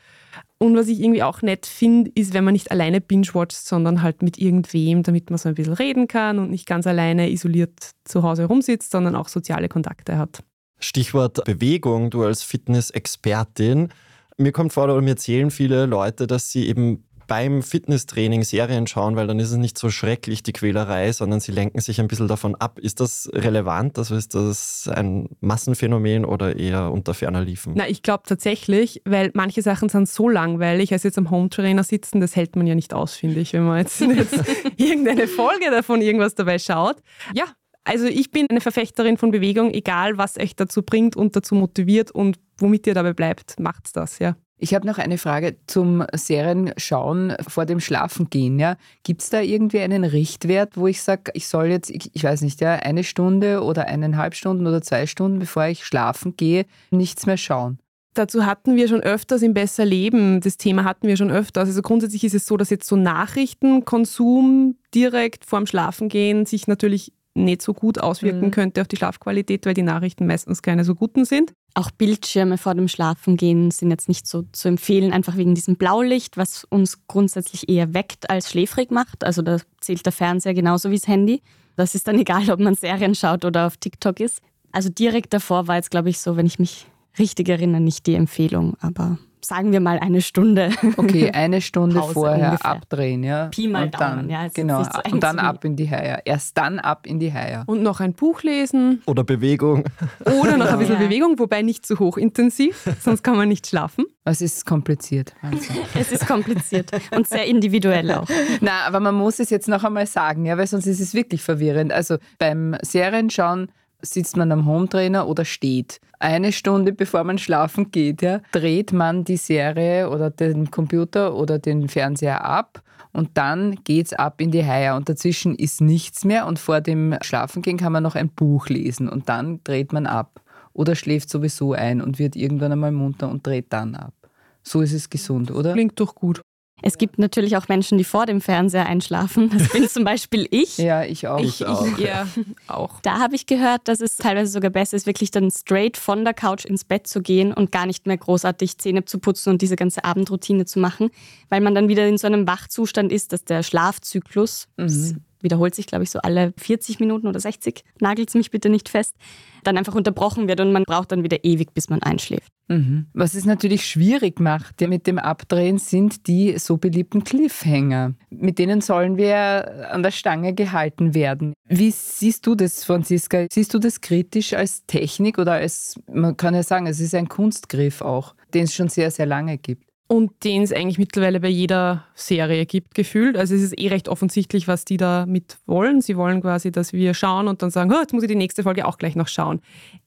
Und 0.58 0.76
was 0.76 0.88
ich 0.88 1.00
irgendwie 1.00 1.22
auch 1.22 1.42
nett 1.42 1.66
finde, 1.66 2.10
ist, 2.14 2.34
wenn 2.34 2.44
man 2.44 2.52
nicht 2.52 2.70
alleine 2.70 3.00
binge-watcht, 3.00 3.52
sondern 3.52 4.02
halt 4.02 4.22
mit 4.22 4.38
irgendwem, 4.38 5.02
damit 5.02 5.30
man 5.30 5.38
so 5.38 5.48
ein 5.48 5.56
bisschen 5.56 5.72
reden 5.72 6.06
kann 6.06 6.38
und 6.38 6.50
nicht 6.50 6.66
ganz 6.66 6.86
alleine 6.86 7.30
isoliert 7.30 7.72
zu 8.04 8.22
Hause 8.22 8.44
rumsitzt, 8.44 8.92
sondern 8.92 9.16
auch 9.16 9.28
soziale 9.28 9.68
Kontakte 9.68 10.18
hat. 10.18 10.44
Stichwort 10.78 11.44
Bewegung, 11.44 12.10
du 12.10 12.22
als 12.22 12.42
Fitness-Expertin. 12.42 13.88
Mir 14.36 14.52
kommt 14.52 14.72
vor, 14.72 14.84
oder 14.84 15.00
mir 15.00 15.10
erzählen 15.10 15.50
viele 15.50 15.86
Leute, 15.86 16.26
dass 16.26 16.50
sie 16.50 16.68
eben 16.68 17.04
beim 17.32 17.62
Fitnesstraining 17.62 18.44
Serien 18.44 18.86
schauen, 18.86 19.16
weil 19.16 19.26
dann 19.26 19.38
ist 19.38 19.52
es 19.52 19.56
nicht 19.56 19.78
so 19.78 19.88
schrecklich, 19.88 20.42
die 20.42 20.52
Quälerei, 20.52 21.12
sondern 21.12 21.40
sie 21.40 21.50
lenken 21.50 21.80
sich 21.80 21.98
ein 21.98 22.06
bisschen 22.06 22.28
davon 22.28 22.54
ab. 22.56 22.78
Ist 22.78 23.00
das 23.00 23.30
relevant? 23.32 23.96
Also 23.96 24.16
ist 24.16 24.34
das 24.34 24.86
ein 24.94 25.30
Massenphänomen 25.40 26.26
oder 26.26 26.56
eher 26.56 26.92
unter 26.92 27.14
ferner 27.14 27.40
Liefen? 27.40 27.72
Na, 27.74 27.88
ich 27.88 28.02
glaube 28.02 28.24
tatsächlich, 28.26 29.00
weil 29.06 29.30
manche 29.32 29.62
Sachen 29.62 29.88
sind 29.88 30.10
so 30.10 30.28
langweilig, 30.28 30.92
als 30.92 31.04
jetzt 31.04 31.16
am 31.16 31.30
Home-Trainer 31.30 31.84
sitzen, 31.84 32.20
das 32.20 32.36
hält 32.36 32.54
man 32.54 32.66
ja 32.66 32.74
nicht 32.74 32.92
aus, 32.92 33.14
finde 33.14 33.40
ich, 33.40 33.54
wenn 33.54 33.64
man 33.64 33.78
jetzt, 33.78 33.98
jetzt 34.02 34.38
irgendeine 34.76 35.26
Folge 35.26 35.70
davon 35.70 36.02
irgendwas 36.02 36.34
dabei 36.34 36.58
schaut. 36.58 36.96
Ja, 37.34 37.44
also 37.84 38.08
ich 38.08 38.30
bin 38.30 38.46
eine 38.50 38.60
Verfechterin 38.60 39.16
von 39.16 39.30
Bewegung, 39.30 39.72
egal 39.72 40.18
was 40.18 40.36
euch 40.36 40.54
dazu 40.54 40.82
bringt 40.82 41.16
und 41.16 41.34
dazu 41.34 41.54
motiviert 41.54 42.10
und 42.10 42.38
womit 42.58 42.86
ihr 42.86 42.92
dabei 42.92 43.14
bleibt, 43.14 43.58
macht's 43.58 43.92
das, 43.92 44.18
ja. 44.18 44.36
Ich 44.62 44.74
habe 44.74 44.86
noch 44.86 44.98
eine 44.98 45.18
Frage 45.18 45.56
zum 45.66 46.04
Serienschauen 46.14 47.34
vor 47.48 47.66
dem 47.66 47.80
Schlafengehen. 47.80 48.60
Ja. 48.60 48.76
Gibt 49.02 49.22
es 49.22 49.30
da 49.30 49.40
irgendwie 49.40 49.80
einen 49.80 50.04
Richtwert, 50.04 50.76
wo 50.76 50.86
ich 50.86 51.02
sage, 51.02 51.32
ich 51.34 51.48
soll 51.48 51.66
jetzt, 51.66 51.90
ich, 51.90 52.14
ich, 52.14 52.22
weiß 52.22 52.42
nicht, 52.42 52.60
ja, 52.60 52.74
eine 52.74 53.02
Stunde 53.02 53.64
oder 53.64 53.88
eineinhalb 53.88 54.36
Stunden 54.36 54.64
oder 54.68 54.80
zwei 54.80 55.08
Stunden, 55.08 55.40
bevor 55.40 55.64
ich 55.64 55.84
schlafen 55.84 56.36
gehe, 56.36 56.64
nichts 56.92 57.26
mehr 57.26 57.38
schauen? 57.38 57.80
Dazu 58.14 58.46
hatten 58.46 58.76
wir 58.76 58.86
schon 58.86 59.00
öfters 59.00 59.42
im 59.42 59.52
Besser 59.52 59.84
Leben, 59.84 60.40
das 60.40 60.58
Thema 60.58 60.84
hatten 60.84 61.08
wir 61.08 61.16
schon 61.16 61.32
öfters. 61.32 61.68
Also 61.68 61.82
grundsätzlich 61.82 62.22
ist 62.22 62.34
es 62.34 62.46
so, 62.46 62.56
dass 62.56 62.70
jetzt 62.70 62.86
so 62.86 62.94
Nachrichtenkonsum 62.94 64.76
direkt 64.94 65.44
vorm 65.44 65.66
Schlafengehen 65.66 66.46
sich 66.46 66.68
natürlich 66.68 67.12
nicht 67.34 67.62
so 67.62 67.72
gut 67.72 67.98
auswirken 67.98 68.46
mhm. 68.46 68.50
könnte 68.50 68.80
auf 68.80 68.88
die 68.88 68.96
Schlafqualität, 68.96 69.64
weil 69.64 69.74
die 69.74 69.82
Nachrichten 69.82 70.26
meistens 70.26 70.62
keine 70.62 70.84
so 70.84 70.94
guten 70.94 71.24
sind. 71.24 71.52
Auch 71.74 71.90
Bildschirme 71.90 72.58
vor 72.58 72.74
dem 72.74 72.88
Schlafengehen 72.88 73.70
sind 73.70 73.90
jetzt 73.90 74.08
nicht 74.08 74.26
so 74.26 74.42
zu 74.52 74.68
empfehlen, 74.68 75.12
einfach 75.12 75.36
wegen 75.36 75.54
diesem 75.54 75.76
Blaulicht, 75.76 76.36
was 76.36 76.64
uns 76.64 77.06
grundsätzlich 77.06 77.68
eher 77.68 77.94
weckt 77.94 78.28
als 78.28 78.50
schläfrig 78.50 78.90
macht. 78.90 79.24
Also 79.24 79.40
da 79.40 79.58
zählt 79.80 80.04
der 80.04 80.12
Fernseher 80.12 80.54
genauso 80.54 80.90
wie 80.90 80.96
das 80.96 81.08
Handy. 81.08 81.42
Das 81.76 81.94
ist 81.94 82.06
dann 82.06 82.18
egal, 82.18 82.50
ob 82.50 82.60
man 82.60 82.74
Serien 82.74 83.14
schaut 83.14 83.44
oder 83.44 83.66
auf 83.66 83.78
TikTok 83.78 84.20
ist. 84.20 84.42
Also 84.70 84.90
direkt 84.90 85.32
davor 85.32 85.68
war 85.68 85.76
jetzt, 85.76 85.90
glaube 85.90 86.10
ich, 86.10 86.18
so, 86.18 86.36
wenn 86.36 86.46
ich 86.46 86.58
mich 86.58 86.86
richtig 87.18 87.48
erinnere, 87.48 87.80
nicht 87.80 88.06
die 88.06 88.14
Empfehlung, 88.14 88.76
aber 88.80 89.18
sagen 89.44 89.72
wir 89.72 89.80
mal 89.80 89.98
eine 89.98 90.20
Stunde. 90.22 90.70
Okay, 90.96 91.30
eine 91.32 91.60
Stunde 91.60 91.96
Pause 91.98 92.12
vorher 92.12 92.46
ungefähr. 92.50 92.70
abdrehen, 92.70 93.24
ja. 93.24 93.46
Pi 93.46 93.66
mal 93.66 93.84
und 93.84 94.00
dann, 94.00 94.30
ja, 94.30 94.44
jetzt 94.44 94.54
genau, 94.54 94.82
so 94.84 94.90
und 95.10 95.22
dann 95.22 95.38
ab 95.38 95.64
in 95.64 95.74
die 95.76 95.90
Haie. 95.90 96.18
Erst 96.24 96.56
dann 96.58 96.78
ab 96.78 97.06
in 97.06 97.18
die 97.18 97.32
Haie. 97.32 97.64
Und 97.66 97.82
noch 97.82 98.00
ein 98.00 98.12
Buch 98.12 98.42
lesen 98.42 99.02
Oder 99.06 99.24
Bewegung. 99.24 99.84
oder 100.24 100.56
noch 100.56 100.66
ein 100.72 100.78
bisschen 100.78 100.94
Ja. 101.00 101.06
Bewegung, 101.06 101.38
wobei 101.38 101.62
nicht 101.62 101.86
zu 101.86 101.98
hochintensiv, 101.98 102.88
sonst 103.00 103.22
kann 103.22 103.36
man 103.36 103.48
nicht 103.48 103.66
schlafen. 103.66 104.04
Es 104.24 104.40
ist 104.40 104.66
kompliziert. 104.66 105.34
Wahnsinn. 105.42 105.76
Es 105.98 106.12
ist 106.12 106.26
kompliziert 106.26 106.90
und 107.16 107.26
sehr 107.26 107.46
individuell 107.46 108.10
auch. 108.12 108.26
Na, 108.60 108.86
aber 108.86 109.00
man 109.00 109.14
muss 109.14 109.40
es 109.40 109.50
jetzt 109.50 109.68
noch 109.68 109.82
einmal 109.84 110.06
sagen, 110.06 110.44
ja, 110.44 110.56
weil 110.58 110.66
sonst 110.66 110.86
ist 110.86 111.00
es 111.00 111.14
wirklich 111.14 111.42
verwirrend. 111.42 111.92
Also 111.92 112.18
beim 112.38 112.76
Serienschauen 112.82 113.70
sitzt 114.02 114.36
man 114.36 114.52
am 114.52 114.66
Hometrainer 114.66 115.26
oder 115.26 115.44
steht. 115.44 116.00
Eine 116.18 116.52
Stunde 116.52 116.92
bevor 116.92 117.24
man 117.24 117.38
schlafen 117.38 117.90
geht, 117.90 118.22
ja, 118.22 118.40
dreht 118.52 118.92
man 118.92 119.24
die 119.24 119.36
Serie 119.36 120.10
oder 120.10 120.30
den 120.30 120.70
Computer 120.70 121.34
oder 121.34 121.58
den 121.58 121.88
Fernseher 121.88 122.44
ab 122.44 122.82
und 123.12 123.30
dann 123.34 123.76
geht's 123.84 124.12
ab 124.12 124.40
in 124.40 124.50
die 124.50 124.64
Haie 124.64 124.94
und 124.94 125.08
dazwischen 125.08 125.54
ist 125.54 125.80
nichts 125.80 126.24
mehr 126.24 126.46
und 126.46 126.58
vor 126.58 126.80
dem 126.80 127.16
Schlafengehen 127.22 127.78
kann 127.78 127.92
man 127.92 128.02
noch 128.02 128.14
ein 128.14 128.28
Buch 128.28 128.68
lesen 128.68 129.08
und 129.08 129.28
dann 129.28 129.60
dreht 129.64 129.92
man 129.92 130.06
ab 130.06 130.40
oder 130.72 130.94
schläft 130.94 131.28
sowieso 131.28 131.72
ein 131.72 132.00
und 132.00 132.18
wird 132.18 132.36
irgendwann 132.36 132.72
einmal 132.72 132.92
munter 132.92 133.28
und 133.28 133.46
dreht 133.46 133.66
dann 133.70 133.94
ab. 133.94 134.14
So 134.62 134.80
ist 134.80 134.92
es 134.92 135.10
gesund, 135.10 135.50
oder? 135.50 135.72
Klingt 135.72 135.98
doch 135.98 136.14
gut. 136.14 136.40
Es 136.82 136.98
gibt 136.98 137.18
natürlich 137.18 137.56
auch 137.56 137.68
Menschen, 137.68 137.96
die 137.96 138.04
vor 138.04 138.26
dem 138.26 138.40
Fernseher 138.40 138.86
einschlafen. 138.86 139.50
Das 139.50 139.70
bin 139.70 139.88
zum 139.88 140.04
Beispiel 140.04 140.46
ich. 140.50 140.78
Ja, 140.78 141.04
ich 141.04 141.26
auch. 141.28 141.40
Ich 141.40 141.64
auch. 141.64 141.98
Ja, 141.98 142.26
auch. 142.66 143.00
Da 143.02 143.20
habe 143.20 143.36
ich 143.36 143.46
gehört, 143.46 143.82
dass 143.86 144.00
es 144.00 144.16
teilweise 144.16 144.50
sogar 144.50 144.70
besser 144.70 144.96
ist, 144.96 145.06
wirklich 145.06 145.30
dann 145.30 145.50
straight 145.50 145.96
von 145.96 146.24
der 146.24 146.34
Couch 146.34 146.64
ins 146.64 146.84
Bett 146.84 147.06
zu 147.06 147.22
gehen 147.22 147.52
und 147.52 147.72
gar 147.72 147.86
nicht 147.86 148.06
mehr 148.06 148.16
großartig 148.16 148.78
Zähne 148.78 149.04
zu 149.04 149.18
putzen 149.18 149.50
und 149.50 149.62
diese 149.62 149.76
ganze 149.76 150.04
Abendroutine 150.04 150.64
zu 150.64 150.80
machen, 150.80 151.10
weil 151.48 151.60
man 151.60 151.74
dann 151.74 151.88
wieder 151.88 152.06
in 152.06 152.18
so 152.18 152.26
einem 152.26 152.46
Wachzustand 152.46 153.12
ist, 153.12 153.32
dass 153.32 153.44
der 153.44 153.62
Schlafzyklus, 153.62 154.68
das 154.76 155.14
wiederholt 155.42 155.74
sich, 155.74 155.86
glaube 155.86 156.04
ich, 156.04 156.10
so 156.10 156.20
alle 156.20 156.52
40 156.56 157.00
Minuten 157.00 157.26
oder 157.26 157.40
60, 157.40 157.84
nagelt 158.00 158.34
mich 158.34 158.50
bitte 158.50 158.68
nicht 158.68 158.88
fest, 158.88 159.16
dann 159.64 159.76
einfach 159.76 159.94
unterbrochen 159.94 160.48
wird 160.48 160.60
und 160.60 160.72
man 160.72 160.84
braucht 160.84 161.12
dann 161.12 161.22
wieder 161.22 161.44
ewig, 161.44 161.74
bis 161.74 161.88
man 161.88 162.02
einschläft. 162.02 162.50
Mhm. 162.68 163.06
Was 163.12 163.34
es 163.34 163.44
natürlich 163.44 163.86
schwierig 163.86 164.40
macht 164.40 164.80
mit 164.80 165.06
dem 165.06 165.18
Abdrehen, 165.18 165.78
sind 165.78 166.26
die 166.26 166.58
so 166.58 166.76
beliebten 166.78 167.24
Cliffhanger. 167.24 168.14
Mit 168.30 168.58
denen 168.58 168.80
sollen 168.80 169.16
wir 169.16 169.90
an 169.92 170.02
der 170.02 170.10
Stange 170.10 170.54
gehalten 170.54 171.14
werden. 171.14 171.52
Wie 171.68 171.90
siehst 171.90 172.46
du 172.46 172.54
das, 172.54 172.84
Franziska? 172.84 173.46
Siehst 173.50 173.74
du 173.74 173.78
das 173.78 174.00
kritisch 174.00 174.54
als 174.54 174.84
Technik 174.86 175.38
oder 175.38 175.52
als, 175.52 176.00
man 176.10 176.36
kann 176.36 176.54
ja 176.54 176.62
sagen, 176.62 176.86
es 176.86 177.00
ist 177.00 177.14
ein 177.14 177.28
Kunstgriff 177.28 178.00
auch, 178.00 178.34
den 178.54 178.64
es 178.64 178.74
schon 178.74 178.88
sehr, 178.88 179.10
sehr 179.10 179.26
lange 179.26 179.58
gibt? 179.58 179.91
Und 180.12 180.44
den 180.44 180.62
es 180.62 180.74
eigentlich 180.74 180.98
mittlerweile 180.98 181.40
bei 181.40 181.48
jeder 181.48 182.04
Serie 182.14 182.66
gibt, 182.66 182.94
gefühlt. 182.94 183.34
Also 183.34 183.54
es 183.54 183.62
ist 183.62 183.80
eh 183.80 183.88
recht 183.88 184.10
offensichtlich, 184.10 184.68
was 184.68 184.84
die 184.84 184.98
da 184.98 185.24
mit 185.24 185.56
wollen. 185.64 186.02
Sie 186.02 186.18
wollen 186.18 186.42
quasi, 186.42 186.70
dass 186.70 186.92
wir 186.92 187.14
schauen 187.14 187.48
und 187.48 187.62
dann 187.62 187.70
sagen, 187.70 187.90
oh, 187.94 187.98
jetzt 187.98 188.12
muss 188.12 188.22
ich 188.22 188.28
die 188.28 188.34
nächste 188.34 188.62
Folge 188.62 188.86
auch 188.86 188.98
gleich 188.98 189.16
noch 189.16 189.28
schauen. 189.28 189.62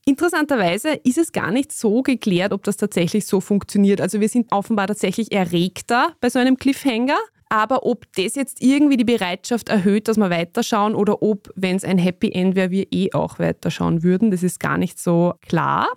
Interessanterweise 0.05 0.89
ist 0.89 1.17
es 1.17 1.31
gar 1.31 1.49
nicht 1.49 1.71
so 1.71 2.03
geklärt, 2.03 2.53
ob 2.53 2.61
das 2.61 2.77
tatsächlich 2.77 3.25
so 3.25 3.41
funktioniert. 3.41 3.99
Also 3.99 4.19
wir 4.19 4.29
sind 4.29 4.51
offenbar 4.51 4.85
tatsächlich 4.85 5.31
erregter 5.31 6.13
bei 6.21 6.29
so 6.29 6.37
einem 6.37 6.57
Cliffhanger. 6.57 7.17
Aber 7.49 7.83
ob 7.83 8.05
das 8.15 8.35
jetzt 8.35 8.61
irgendwie 8.61 8.97
die 8.97 9.05
Bereitschaft 9.05 9.69
erhöht, 9.69 10.07
dass 10.07 10.17
wir 10.17 10.29
weiterschauen 10.29 10.93
oder 10.93 11.23
ob, 11.23 11.51
wenn 11.55 11.77
es 11.77 11.83
ein 11.83 11.97
Happy 11.97 12.31
End 12.31 12.55
wäre, 12.55 12.69
wir 12.69 12.85
eh 12.91 13.11
auch 13.13 13.39
weiterschauen 13.39 14.03
würden, 14.03 14.29
das 14.29 14.43
ist 14.43 14.59
gar 14.59 14.77
nicht 14.77 14.99
so 14.99 15.33
klar. 15.41 15.87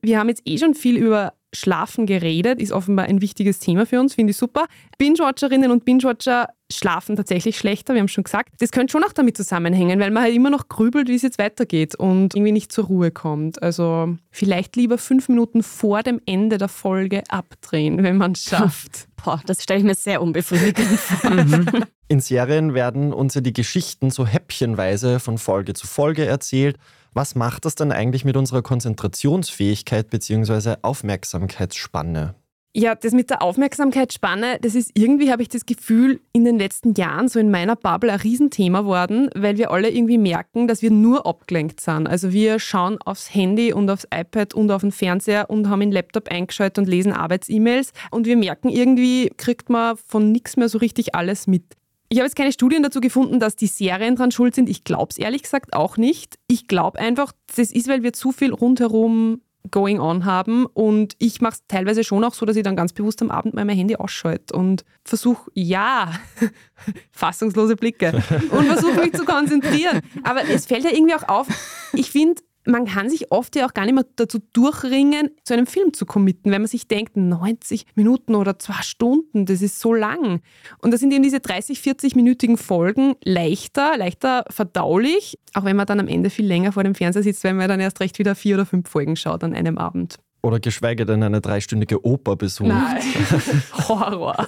Wir 0.00 0.18
haben 0.18 0.30
jetzt 0.30 0.42
eh 0.46 0.56
schon 0.56 0.74
viel 0.74 0.96
über 0.96 1.34
Schlafen 1.54 2.06
geredet, 2.06 2.60
ist 2.60 2.72
offenbar 2.72 3.06
ein 3.06 3.20
wichtiges 3.20 3.58
Thema 3.58 3.86
für 3.86 4.00
uns, 4.00 4.14
finde 4.14 4.32
ich 4.32 4.36
super. 4.36 4.66
Binge-Watcherinnen 4.98 5.70
und 5.70 5.84
Binge-Watcher 5.84 6.48
schlafen 6.70 7.16
tatsächlich 7.16 7.56
schlechter, 7.56 7.94
wir 7.94 8.00
haben 8.00 8.08
schon 8.08 8.24
gesagt. 8.24 8.50
Das 8.58 8.72
könnte 8.72 8.92
schon 8.92 9.04
auch 9.04 9.12
damit 9.12 9.36
zusammenhängen, 9.36 10.00
weil 10.00 10.10
man 10.10 10.24
halt 10.24 10.34
immer 10.34 10.50
noch 10.50 10.68
grübelt, 10.68 11.08
wie 11.08 11.14
es 11.14 11.22
jetzt 11.22 11.38
weitergeht 11.38 11.94
und 11.94 12.34
irgendwie 12.34 12.52
nicht 12.52 12.72
zur 12.72 12.86
Ruhe 12.86 13.10
kommt. 13.10 13.62
Also 13.62 14.16
vielleicht 14.30 14.76
lieber 14.76 14.98
fünf 14.98 15.28
Minuten 15.28 15.62
vor 15.62 16.02
dem 16.02 16.20
Ende 16.26 16.58
der 16.58 16.68
Folge 16.68 17.22
abdrehen, 17.28 18.02
wenn 18.02 18.16
man 18.16 18.32
es 18.32 18.44
schafft. 18.50 19.08
Boah, 19.24 19.40
das 19.46 19.62
stelle 19.62 19.80
ich 19.80 19.86
mir 19.86 19.94
sehr 19.94 20.20
unbefriedigend 20.20 20.98
vor. 20.98 21.30
In 22.08 22.20
Serien 22.20 22.74
werden 22.74 23.12
uns 23.12 23.34
ja 23.34 23.40
die 23.40 23.52
Geschichten 23.52 24.10
so 24.10 24.26
häppchenweise 24.26 25.18
von 25.18 25.38
Folge 25.38 25.74
zu 25.74 25.86
Folge 25.86 26.24
erzählt. 26.24 26.76
Was 27.16 27.34
macht 27.34 27.64
das 27.64 27.74
dann 27.74 27.92
eigentlich 27.92 28.26
mit 28.26 28.36
unserer 28.36 28.60
Konzentrationsfähigkeit 28.60 30.10
bzw. 30.10 30.74
Aufmerksamkeitsspanne? 30.82 32.34
Ja, 32.74 32.94
das 32.94 33.14
mit 33.14 33.30
der 33.30 33.40
Aufmerksamkeitsspanne, 33.40 34.58
das 34.60 34.74
ist 34.74 34.90
irgendwie, 34.92 35.32
habe 35.32 35.40
ich 35.40 35.48
das 35.48 35.64
Gefühl, 35.64 36.20
in 36.34 36.44
den 36.44 36.58
letzten 36.58 36.92
Jahren 36.92 37.28
so 37.28 37.38
in 37.38 37.50
meiner 37.50 37.74
Bubble 37.74 38.12
ein 38.12 38.20
Riesenthema 38.20 38.84
worden, 38.84 39.30
weil 39.34 39.56
wir 39.56 39.70
alle 39.70 39.88
irgendwie 39.88 40.18
merken, 40.18 40.68
dass 40.68 40.82
wir 40.82 40.90
nur 40.90 41.24
abgelenkt 41.24 41.80
sind. 41.80 42.06
Also 42.06 42.32
wir 42.32 42.58
schauen 42.58 42.98
aufs 43.00 43.34
Handy 43.34 43.72
und 43.72 43.88
aufs 43.88 44.06
iPad 44.14 44.52
und 44.52 44.70
auf 44.70 44.82
den 44.82 44.92
Fernseher 44.92 45.48
und 45.48 45.70
haben 45.70 45.80
den 45.80 45.92
Laptop 45.92 46.28
eingeschaltet 46.28 46.76
und 46.80 46.86
lesen 46.86 47.14
Arbeits-E-Mails 47.14 47.94
und 48.10 48.26
wir 48.26 48.36
merken 48.36 48.68
irgendwie, 48.68 49.32
kriegt 49.38 49.70
man 49.70 49.96
von 49.96 50.32
nichts 50.32 50.58
mehr 50.58 50.68
so 50.68 50.76
richtig 50.76 51.14
alles 51.14 51.46
mit. 51.46 51.64
Ich 52.08 52.18
habe 52.18 52.26
jetzt 52.26 52.36
keine 52.36 52.52
Studien 52.52 52.82
dazu 52.82 53.00
gefunden, 53.00 53.40
dass 53.40 53.56
die 53.56 53.66
Serien 53.66 54.16
dran 54.16 54.30
schuld 54.30 54.54
sind. 54.54 54.68
Ich 54.68 54.84
glaube 54.84 55.10
es 55.10 55.18
ehrlich 55.18 55.42
gesagt 55.42 55.74
auch 55.74 55.96
nicht. 55.96 56.38
Ich 56.46 56.68
glaube 56.68 56.98
einfach, 56.98 57.32
das 57.54 57.70
ist, 57.70 57.88
weil 57.88 58.02
wir 58.02 58.12
zu 58.12 58.32
viel 58.32 58.52
rundherum 58.52 59.40
going 59.70 60.00
on 60.00 60.24
haben 60.24 60.66
und 60.66 61.14
ich 61.18 61.40
mache 61.40 61.54
es 61.54 61.66
teilweise 61.68 62.04
schon 62.04 62.24
auch 62.24 62.34
so, 62.34 62.46
dass 62.46 62.56
ich 62.56 62.62
dann 62.62 62.76
ganz 62.76 62.92
bewusst 62.92 63.20
am 63.22 63.30
Abend 63.30 63.54
mal 63.54 63.64
mein 63.64 63.76
Handy 63.76 63.96
ausschalte 63.96 64.54
und 64.54 64.84
versuche, 65.04 65.50
ja, 65.54 66.12
fassungslose 67.10 67.76
Blicke 67.76 68.22
und 68.50 68.66
versuche 68.66 69.00
mich 69.00 69.14
zu 69.14 69.24
konzentrieren. 69.24 70.00
Aber 70.22 70.48
es 70.48 70.66
fällt 70.66 70.84
ja 70.84 70.90
irgendwie 70.90 71.14
auch 71.14 71.28
auf, 71.28 71.48
ich 71.92 72.10
finde, 72.10 72.42
man 72.66 72.86
kann 72.86 73.08
sich 73.08 73.30
oft 73.32 73.56
ja 73.56 73.66
auch 73.66 73.74
gar 73.74 73.84
nicht 73.84 73.94
mehr 73.94 74.06
dazu 74.16 74.38
durchringen, 74.52 75.30
zu 75.44 75.54
einem 75.54 75.66
Film 75.66 75.92
zu 75.92 76.06
committen, 76.06 76.50
wenn 76.50 76.62
man 76.62 76.68
sich 76.68 76.88
denkt, 76.88 77.16
90 77.16 77.86
Minuten 77.94 78.34
oder 78.34 78.58
zwei 78.58 78.82
Stunden, 78.82 79.46
das 79.46 79.62
ist 79.62 79.80
so 79.80 79.94
lang. 79.94 80.40
Und 80.78 80.92
da 80.92 80.98
sind 80.98 81.12
eben 81.12 81.22
diese 81.22 81.40
30, 81.40 81.78
40-minütigen 81.78 82.56
Folgen 82.56 83.14
leichter, 83.24 83.96
leichter 83.96 84.44
verdaulich, 84.50 85.38
auch 85.54 85.64
wenn 85.64 85.76
man 85.76 85.86
dann 85.86 86.00
am 86.00 86.08
Ende 86.08 86.30
viel 86.30 86.46
länger 86.46 86.72
vor 86.72 86.84
dem 86.84 86.94
Fernseher 86.94 87.22
sitzt, 87.22 87.44
wenn 87.44 87.56
man 87.56 87.68
dann 87.68 87.80
erst 87.80 88.00
recht 88.00 88.18
wieder 88.18 88.34
vier 88.34 88.56
oder 88.56 88.66
fünf 88.66 88.88
Folgen 88.88 89.16
schaut 89.16 89.44
an 89.44 89.54
einem 89.54 89.78
Abend. 89.78 90.16
Oder 90.42 90.60
geschweige 90.60 91.06
denn 91.06 91.22
eine 91.22 91.40
dreistündige 91.40 92.04
Oper 92.04 92.36
besucht. 92.36 92.68
Nein, 92.68 93.02
Horror. 93.88 94.46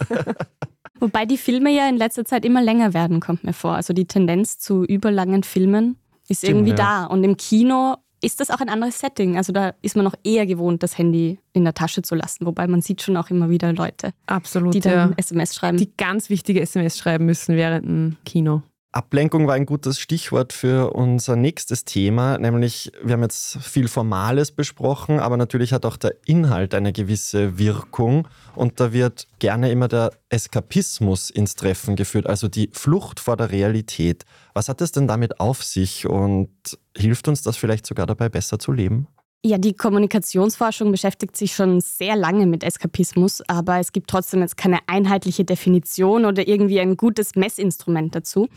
Wobei 1.00 1.26
die 1.26 1.38
Filme 1.38 1.70
ja 1.70 1.88
in 1.88 1.96
letzter 1.96 2.24
Zeit 2.24 2.44
immer 2.44 2.62
länger 2.62 2.94
werden, 2.94 3.20
kommt 3.20 3.44
mir 3.44 3.52
vor. 3.52 3.74
Also 3.74 3.92
die 3.92 4.06
Tendenz 4.06 4.58
zu 4.58 4.84
überlangen 4.84 5.42
Filmen 5.42 5.96
ist 6.28 6.38
Stimmt, 6.38 6.50
irgendwie 6.50 6.70
ja. 6.70 6.76
da. 6.76 7.04
Und 7.06 7.24
im 7.24 7.36
Kino 7.36 7.96
ist 8.20 8.40
das 8.40 8.50
auch 8.50 8.60
ein 8.60 8.68
anderes 8.68 8.98
Setting. 8.98 9.36
Also 9.36 9.52
da 9.52 9.74
ist 9.82 9.96
man 9.96 10.04
noch 10.04 10.14
eher 10.24 10.46
gewohnt, 10.46 10.82
das 10.82 10.98
Handy 10.98 11.38
in 11.52 11.64
der 11.64 11.74
Tasche 11.74 12.02
zu 12.02 12.14
lassen. 12.14 12.46
Wobei 12.46 12.66
man 12.66 12.82
sieht 12.82 13.02
schon 13.02 13.16
auch 13.16 13.30
immer 13.30 13.50
wieder 13.50 13.72
Leute, 13.72 14.12
Absolut, 14.26 14.74
die 14.74 14.80
dann 14.80 15.10
ja. 15.10 15.14
SMS 15.16 15.54
schreiben. 15.54 15.78
Die 15.78 15.92
ganz 15.96 16.30
wichtige 16.30 16.60
SMS 16.60 16.98
schreiben 16.98 17.26
müssen 17.26 17.56
während 17.56 17.86
dem 17.86 18.16
Kino. 18.24 18.62
Ablenkung 18.90 19.46
war 19.46 19.54
ein 19.54 19.66
gutes 19.66 20.00
Stichwort 20.00 20.54
für 20.54 20.94
unser 20.94 21.36
nächstes 21.36 21.84
Thema, 21.84 22.38
nämlich 22.38 22.90
wir 23.02 23.12
haben 23.12 23.22
jetzt 23.22 23.58
viel 23.58 23.86
Formales 23.86 24.50
besprochen, 24.50 25.20
aber 25.20 25.36
natürlich 25.36 25.74
hat 25.74 25.84
auch 25.84 25.98
der 25.98 26.14
Inhalt 26.24 26.74
eine 26.74 26.94
gewisse 26.94 27.58
Wirkung 27.58 28.26
und 28.54 28.80
da 28.80 28.94
wird 28.94 29.28
gerne 29.40 29.70
immer 29.70 29.88
der 29.88 30.12
Eskapismus 30.30 31.28
ins 31.28 31.54
Treffen 31.54 31.96
geführt, 31.96 32.26
also 32.26 32.48
die 32.48 32.70
Flucht 32.72 33.20
vor 33.20 33.36
der 33.36 33.50
Realität. 33.50 34.24
Was 34.54 34.70
hat 34.70 34.80
es 34.80 34.90
denn 34.90 35.06
damit 35.06 35.38
auf 35.38 35.62
sich 35.62 36.06
und 36.06 36.50
hilft 36.96 37.28
uns 37.28 37.42
das 37.42 37.58
vielleicht 37.58 37.86
sogar 37.86 38.06
dabei, 38.06 38.30
besser 38.30 38.58
zu 38.58 38.72
leben? 38.72 39.06
Ja, 39.44 39.56
die 39.56 39.72
Kommunikationsforschung 39.72 40.90
beschäftigt 40.90 41.36
sich 41.36 41.54
schon 41.54 41.80
sehr 41.80 42.16
lange 42.16 42.44
mit 42.44 42.64
Eskapismus, 42.64 43.40
aber 43.48 43.78
es 43.78 43.92
gibt 43.92 44.10
trotzdem 44.10 44.40
jetzt 44.40 44.56
keine 44.56 44.80
einheitliche 44.88 45.44
Definition 45.44 46.24
oder 46.24 46.48
irgendwie 46.48 46.80
ein 46.80 46.96
gutes 46.96 47.36
Messinstrument 47.36 48.16
dazu. 48.16 48.48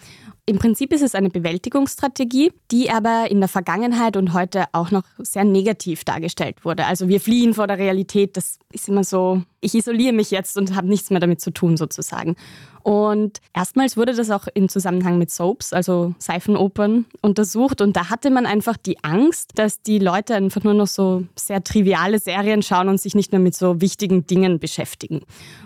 Im 0.48 0.58
Prinzip 0.58 0.92
ist 0.92 1.04
es 1.04 1.14
eine 1.14 1.30
Bewältigungsstrategie, 1.30 2.52
die 2.72 2.90
aber 2.90 3.30
in 3.30 3.40
der 3.40 3.48
Vergangenheit 3.48 4.18
und 4.18 4.34
heute 4.34 4.66
auch 4.72 4.90
noch 4.90 5.04
sehr 5.20 5.44
negativ 5.44 6.04
dargestellt 6.04 6.66
wurde. 6.66 6.88
Also 6.88 7.08
wir 7.08 7.22
fliehen 7.22 7.54
vor 7.54 7.68
der 7.68 7.78
Realität, 7.78 8.36
das 8.36 8.58
ist 8.74 8.90
immer 8.90 9.04
so, 9.04 9.44
ich 9.62 9.76
isoliere 9.76 10.14
mich 10.14 10.32
jetzt 10.32 10.58
und 10.58 10.76
habe 10.76 10.88
nichts 10.88 11.10
mehr 11.12 11.20
damit 11.20 11.40
zu 11.40 11.52
tun 11.52 11.78
sozusagen. 11.78 12.36
Und 12.84 13.42
erstmals 13.54 13.96
wurde 13.96 14.16
das 14.16 14.32
auch 14.32 14.48
im 14.54 14.68
Zusammenhang 14.68 15.20
mit 15.20 15.30
Soaps, 15.30 15.72
also 15.72 16.16
Seifenopern, 16.18 17.06
untersucht. 17.22 17.80
Und 17.80 17.96
da 17.96 18.10
hatte 18.10 18.32
man 18.32 18.48
einfach 18.48 18.76
die 18.76 19.04
Angst, 19.04 19.52
dass 19.56 19.82
die 19.84 20.00
Leute 20.00 20.34
einfach 20.34 20.64
nur 20.64 20.74
noch 20.74 20.88
so 20.88 21.24
sehr 21.36 21.64
triviale 21.64 22.20
Serien 22.20 22.64
schauen 22.64 22.90
und 22.90 23.00
sich 23.00 23.14
nicht 23.14 23.32
mehr 23.32 23.40
mit 23.40 23.56
so 23.56 23.82
wichtigen 23.82 24.26
Dingen 24.26 24.60
beschäftigen. 24.60 25.22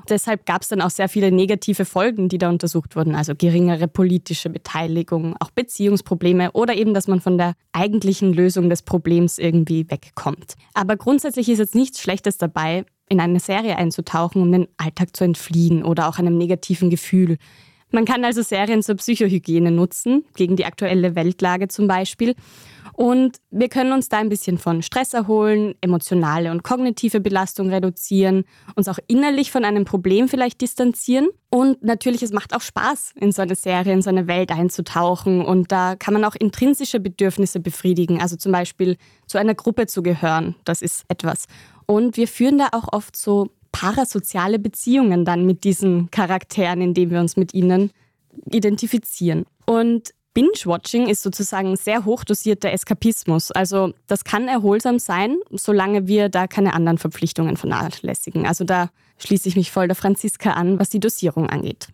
Deshalb 0.10 0.46
gab 0.46 0.64
es 0.64 0.68
dann 0.68 0.82
auch 0.82 0.90
sehr 0.90 1.08
viele 1.08 1.32
negative 1.32 1.86
Folgen, 1.86 2.28
die 2.28 2.38
da 2.38 2.50
untersucht 2.50 2.96
wurden. 2.98 3.16
Also 3.16 3.34
geringere 3.34 3.88
politische 3.88 4.50
Beteiligung, 4.50 5.36
auch 5.40 5.52
Beziehungsprobleme 5.52 6.52
oder 6.52 6.76
eben, 6.76 6.94
dass 6.94 7.08
man 7.08 7.22
von 7.22 7.38
der 7.38 7.54
eigentlichen 7.72 8.34
Lösung 8.34 8.70
des 8.70 8.82
Problems 8.82 9.38
irgendwie 9.38 9.90
wegkommt. 9.90 10.56
Aber 10.74 10.98
grundsätzlich 10.98 11.48
ist 11.48 11.60
jetzt 11.60 11.76
nichts 11.76 12.02
Schlechtes 12.02 12.38
dabei, 12.38 12.86
in 13.10 13.20
eine 13.20 13.40
Serie 13.40 13.78
einzutauchen, 13.78 14.42
um 14.42 14.52
den 14.52 14.68
Alltag 14.78 15.16
zu 15.16 15.24
entfliehen 15.24 15.84
oder 15.84 16.08
auch 16.08 16.20
einem 16.20 16.38
negativen 16.38 16.90
Gefühl. 16.90 17.38
Man 17.92 18.06
kann 18.06 18.26
also 18.26 18.42
Serien 18.42 18.82
zur 18.82 18.96
Psychohygiene 18.96 19.72
nutzen, 19.72 20.26
gegen 20.36 20.56
die 20.56 20.66
aktuelle 20.66 21.16
Weltlage 21.16 21.68
zum 21.68 21.88
Beispiel. 21.88 22.36
Und 22.94 23.38
wir 23.52 23.68
können 23.68 23.92
uns 23.92 24.08
da 24.08 24.20
ein 24.20 24.30
bisschen 24.30 24.58
von 24.58 24.82
Stress 24.82 25.14
erholen, 25.14 25.76
emotionale 25.82 26.52
und 26.52 26.64
kognitive 26.64 27.20
Belastung 27.20 27.70
reduzieren, 27.70 28.46
uns 28.76 28.88
auch 28.88 29.00
innerlich 29.08 29.52
von 29.52 29.66
einem 29.66 29.84
Problem 29.84 30.30
vielleicht 30.30 30.62
distanzieren. 30.62 31.28
Und 31.50 31.84
natürlich, 31.84 32.24
es 32.24 32.32
macht 32.32 32.56
auch 32.56 32.62
Spaß, 32.62 33.12
in 33.20 33.34
so 33.34 33.42
eine 33.42 33.56
Serie, 33.56 33.94
in 33.94 34.02
so 34.02 34.10
eine 34.10 34.28
Welt 34.28 34.52
einzutauchen. 34.52 35.44
Und 35.44 35.74
da 35.74 35.96
kann 35.98 36.14
man 36.14 36.24
auch 36.24 36.36
intrinsische 36.36 37.02
Bedürfnisse 37.02 37.60
befriedigen, 37.60 38.22
also 38.22 38.38
zum 38.38 38.54
Beispiel 38.54 38.96
zu 39.28 39.38
einer 39.38 39.56
Gruppe 39.56 39.88
zu 39.88 40.02
gehören. 40.02 40.56
Das 40.64 40.82
ist 40.82 41.04
etwas. 41.10 41.48
Und 41.86 42.18
wir 42.18 42.28
führen 42.28 42.58
da 42.58 42.70
auch 42.72 42.92
oft 42.92 43.16
so 43.16 43.50
parasoziale 43.72 44.58
Beziehungen 44.60 45.26
dann 45.26 45.46
mit 45.46 45.64
diesen 45.64 46.10
Charakteren, 46.10 46.82
indem 46.82 47.12
wir 47.12 47.20
uns 47.20 47.36
mit 47.36 47.54
ihnen 47.54 47.92
identifizieren. 48.50 49.46
Und 49.66 50.14
Binge-Watching 50.34 51.08
ist 51.08 51.24
sozusagen 51.24 51.76
sehr 51.78 52.04
hochdosierter 52.06 52.72
Eskapismus. 52.72 53.52
Also 53.52 53.94
das 54.08 54.24
kann 54.26 54.48
erholsam 54.48 55.00
sein, 55.00 55.38
solange 55.52 56.08
wir 56.08 56.30
da 56.30 56.48
keine 56.48 56.74
anderen 56.74 56.98
Verpflichtungen 56.98 57.58
vernachlässigen. 57.58 58.46
Also 58.46 58.66
da 58.66 58.90
schließe 59.18 59.48
ich 59.48 59.56
mich 59.56 59.72
voll 59.72 59.88
der 59.88 59.96
Franziska 59.96 60.52
an, 60.52 60.78
was 60.78 60.90
die 60.90 61.00
Dosierung 61.00 61.50
angeht. 61.50 61.88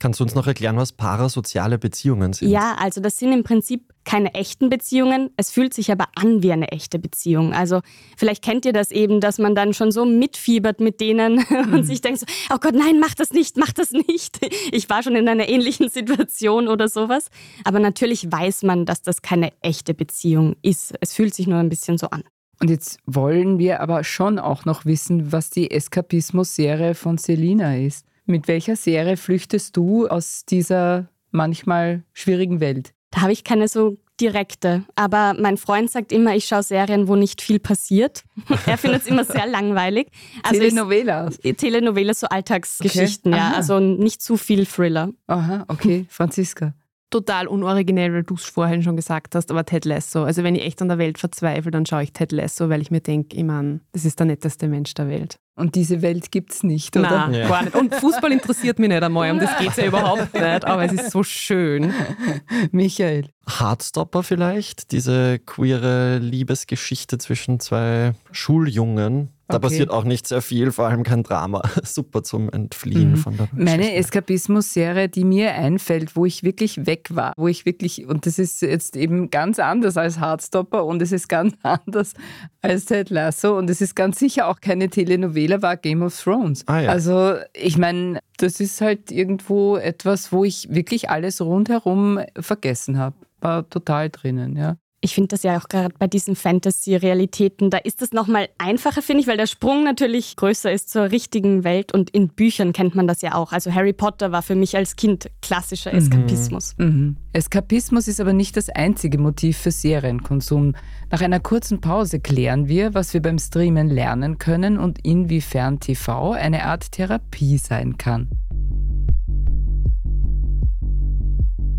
Kannst 0.00 0.20
du 0.20 0.24
uns 0.24 0.34
noch 0.36 0.46
erklären, 0.46 0.76
was 0.76 0.92
parasoziale 0.92 1.76
Beziehungen 1.76 2.32
sind? 2.32 2.50
Ja, 2.50 2.76
also 2.78 3.00
das 3.00 3.16
sind 3.16 3.32
im 3.32 3.42
Prinzip 3.42 3.92
keine 4.04 4.32
echten 4.34 4.70
Beziehungen. 4.70 5.30
Es 5.36 5.50
fühlt 5.50 5.74
sich 5.74 5.90
aber 5.90 6.06
an 6.14 6.42
wie 6.42 6.52
eine 6.52 6.68
echte 6.68 7.00
Beziehung. 7.00 7.52
Also 7.52 7.80
vielleicht 8.16 8.44
kennt 8.44 8.64
ihr 8.64 8.72
das 8.72 8.92
eben, 8.92 9.20
dass 9.20 9.38
man 9.38 9.56
dann 9.56 9.74
schon 9.74 9.90
so 9.90 10.04
mitfiebert 10.04 10.80
mit 10.80 11.00
denen 11.00 11.44
mhm. 11.50 11.74
und 11.74 11.84
sich 11.84 12.00
denkt 12.00 12.20
so, 12.20 12.26
oh 12.54 12.58
Gott, 12.60 12.74
nein, 12.74 13.00
mach 13.00 13.14
das 13.14 13.32
nicht, 13.32 13.56
mach 13.56 13.72
das 13.72 13.92
nicht. 13.92 14.38
Ich 14.70 14.88
war 14.90 15.02
schon 15.02 15.16
in 15.16 15.28
einer 15.28 15.48
ähnlichen 15.48 15.88
Situation 15.88 16.68
oder 16.68 16.88
sowas. 16.88 17.28
Aber 17.64 17.80
natürlich 17.80 18.30
weiß 18.30 18.62
man, 18.62 18.86
dass 18.86 19.02
das 19.02 19.22
keine 19.22 19.52
echte 19.62 19.94
Beziehung 19.94 20.56
ist. 20.62 20.94
Es 21.00 21.12
fühlt 21.12 21.34
sich 21.34 21.46
nur 21.46 21.58
ein 21.58 21.68
bisschen 21.68 21.98
so 21.98 22.08
an. 22.10 22.22
Und 22.60 22.70
jetzt 22.70 22.98
wollen 23.06 23.58
wir 23.58 23.80
aber 23.80 24.04
schon 24.04 24.38
auch 24.38 24.64
noch 24.64 24.84
wissen, 24.84 25.32
was 25.32 25.50
die 25.50 25.70
Eskapismus-Serie 25.70 26.94
von 26.94 27.18
Selina 27.18 27.76
ist. 27.76 28.07
Mit 28.28 28.46
welcher 28.46 28.76
Serie 28.76 29.16
flüchtest 29.16 29.74
du 29.74 30.06
aus 30.06 30.44
dieser 30.44 31.08
manchmal 31.30 32.04
schwierigen 32.12 32.60
Welt? 32.60 32.92
Da 33.10 33.22
habe 33.22 33.32
ich 33.32 33.42
keine 33.42 33.68
so 33.68 33.96
direkte. 34.20 34.84
Aber 34.96 35.34
mein 35.38 35.56
Freund 35.56 35.90
sagt 35.90 36.12
immer, 36.12 36.36
ich 36.36 36.44
schaue 36.44 36.62
Serien, 36.62 37.08
wo 37.08 37.16
nicht 37.16 37.40
viel 37.40 37.58
passiert. 37.58 38.24
er 38.66 38.76
findet 38.76 39.02
es 39.02 39.06
immer 39.08 39.24
sehr 39.24 39.46
langweilig. 39.50 40.08
Also 40.42 40.60
Telenovelas? 40.60 41.38
Telenovelas, 41.38 42.20
so 42.20 42.26
Alltagsgeschichten, 42.26 43.32
okay. 43.32 43.42
ja. 43.42 43.52
Also 43.54 43.80
nicht 43.80 44.20
zu 44.20 44.36
viel 44.36 44.66
Thriller. 44.66 45.10
Aha, 45.26 45.64
okay. 45.68 46.04
Franziska 46.10 46.74
total 47.10 47.46
unoriginell, 47.46 48.12
weil 48.12 48.22
du 48.22 48.34
es 48.34 48.44
vorhin 48.44 48.82
schon 48.82 48.96
gesagt 48.96 49.34
hast, 49.34 49.50
aber 49.50 49.64
Ted 49.64 49.84
Lasso. 49.84 50.24
Also 50.24 50.42
wenn 50.42 50.54
ich 50.54 50.64
echt 50.64 50.82
an 50.82 50.88
der 50.88 50.98
Welt 50.98 51.18
verzweifle, 51.18 51.70
dann 51.70 51.86
schaue 51.86 52.02
ich 52.02 52.12
Ted 52.12 52.32
Lasso, 52.32 52.68
weil 52.68 52.82
ich 52.82 52.90
mir 52.90 53.00
denke, 53.00 53.36
ich 53.36 53.44
meine, 53.44 53.80
das 53.92 54.04
ist 54.04 54.18
der 54.18 54.26
netteste 54.26 54.68
Mensch 54.68 54.94
der 54.94 55.08
Welt. 55.08 55.38
Und 55.58 55.74
diese 55.74 56.02
Welt 56.02 56.30
gibt 56.30 56.52
es 56.52 56.62
nicht, 56.62 56.96
oder? 56.96 57.10
Nein, 57.10 57.34
ja. 57.34 57.48
gar 57.48 57.64
nicht. 57.64 57.74
Und 57.74 57.94
Fußball 57.94 58.30
interessiert 58.30 58.78
mich 58.78 58.88
nicht 58.88 59.02
einmal, 59.02 59.30
um 59.30 59.40
das 59.40 59.58
geht 59.58 59.70
es 59.70 59.76
ja 59.76 59.86
überhaupt 59.86 60.32
nicht, 60.32 60.64
aber 60.64 60.84
es 60.84 60.92
ist 60.92 61.10
so 61.10 61.24
schön. 61.24 61.92
Michael. 62.70 63.28
Hardstopper 63.48 64.22
vielleicht? 64.22 64.92
Diese 64.92 65.40
queere 65.40 66.18
Liebesgeschichte 66.18 67.18
zwischen 67.18 67.58
zwei 67.58 68.12
Schuljungen, 68.30 69.30
da 69.48 69.56
okay. 69.56 69.62
passiert 69.66 69.90
auch 69.90 70.04
nicht 70.04 70.26
sehr 70.26 70.42
viel, 70.42 70.72
vor 70.72 70.86
allem 70.88 71.04
kein 71.04 71.22
Drama. 71.22 71.62
Super 71.82 72.22
zum 72.22 72.50
Entfliehen 72.50 73.12
mhm. 73.12 73.16
von 73.16 73.36
der 73.38 73.48
Meine 73.52 73.94
Eskapismus-Serie, 73.94 75.08
die 75.08 75.24
mir 75.24 75.54
einfällt, 75.54 76.16
wo 76.16 76.26
ich 76.26 76.42
wirklich 76.42 76.84
weg 76.84 77.08
war, 77.12 77.32
wo 77.38 77.48
ich 77.48 77.64
wirklich, 77.64 78.06
und 78.06 78.26
das 78.26 78.38
ist 78.38 78.60
jetzt 78.60 78.94
eben 78.94 79.30
ganz 79.30 79.58
anders 79.58 79.96
als 79.96 80.20
Hardstopper 80.20 80.84
und 80.84 81.00
es 81.00 81.12
ist 81.12 81.30
ganz 81.30 81.54
anders 81.62 82.12
als 82.60 82.84
Ted 82.84 83.08
Lasso 83.08 83.56
und 83.56 83.70
es 83.70 83.80
ist 83.80 83.96
ganz 83.96 84.18
sicher 84.18 84.48
auch 84.48 84.60
keine 84.60 84.90
Telenovela, 84.90 85.47
war 85.62 85.76
Game 85.76 86.02
of 86.02 86.18
Thrones. 86.20 86.66
Ah, 86.66 86.80
ja. 86.80 86.90
Also 86.90 87.34
ich 87.54 87.78
meine, 87.78 88.20
das 88.36 88.60
ist 88.60 88.80
halt 88.80 89.10
irgendwo 89.10 89.76
etwas, 89.76 90.32
wo 90.32 90.44
ich 90.44 90.68
wirklich 90.70 91.10
alles 91.10 91.40
rundherum 91.40 92.20
vergessen 92.38 92.98
habe. 92.98 93.16
War 93.40 93.68
total 93.68 94.10
drinnen, 94.10 94.56
ja 94.56 94.76
ich 95.00 95.14
finde 95.14 95.28
das 95.28 95.44
ja 95.44 95.58
auch 95.58 95.68
gerade 95.68 95.94
bei 95.96 96.08
diesen 96.08 96.34
Fantasy-Realitäten, 96.34 97.70
da 97.70 97.78
ist 97.78 98.02
es 98.02 98.12
nochmal 98.12 98.48
einfacher, 98.58 99.00
finde 99.00 99.22
ich, 99.22 99.28
weil 99.28 99.36
der 99.36 99.46
Sprung 99.46 99.84
natürlich 99.84 100.34
größer 100.34 100.72
ist 100.72 100.90
zur 100.90 101.10
richtigen 101.12 101.62
Welt 101.62 101.92
und 101.92 102.10
in 102.10 102.28
Büchern 102.28 102.72
kennt 102.72 102.96
man 102.96 103.06
das 103.06 103.22
ja 103.22 103.34
auch. 103.34 103.52
Also 103.52 103.72
Harry 103.72 103.92
Potter 103.92 104.32
war 104.32 104.42
für 104.42 104.56
mich 104.56 104.76
als 104.76 104.96
Kind 104.96 105.30
klassischer 105.40 105.92
mhm. 105.92 105.98
Eskapismus. 105.98 106.74
Mhm. 106.78 106.86
Mhm. 106.86 107.16
Eskapismus 107.32 108.08
ist 108.08 108.20
aber 108.20 108.32
nicht 108.32 108.56
das 108.56 108.68
einzige 108.70 109.18
Motiv 109.18 109.58
für 109.58 109.70
Serienkonsum. 109.70 110.74
Nach 111.10 111.20
einer 111.20 111.40
kurzen 111.40 111.80
Pause 111.80 112.18
klären 112.18 112.66
wir, 112.66 112.94
was 112.94 113.14
wir 113.14 113.22
beim 113.22 113.38
Streamen 113.38 113.88
lernen 113.88 114.38
können 114.38 114.78
und 114.78 115.04
inwiefern 115.04 115.78
TV 115.78 116.32
eine 116.32 116.64
Art 116.64 116.90
Therapie 116.90 117.58
sein 117.58 117.98
kann. 117.98 118.28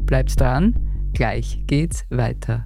Bleibt 0.05 0.39
dran, 0.39 0.73
gleich 1.13 1.61
geht's 1.67 2.05
weiter. 2.09 2.65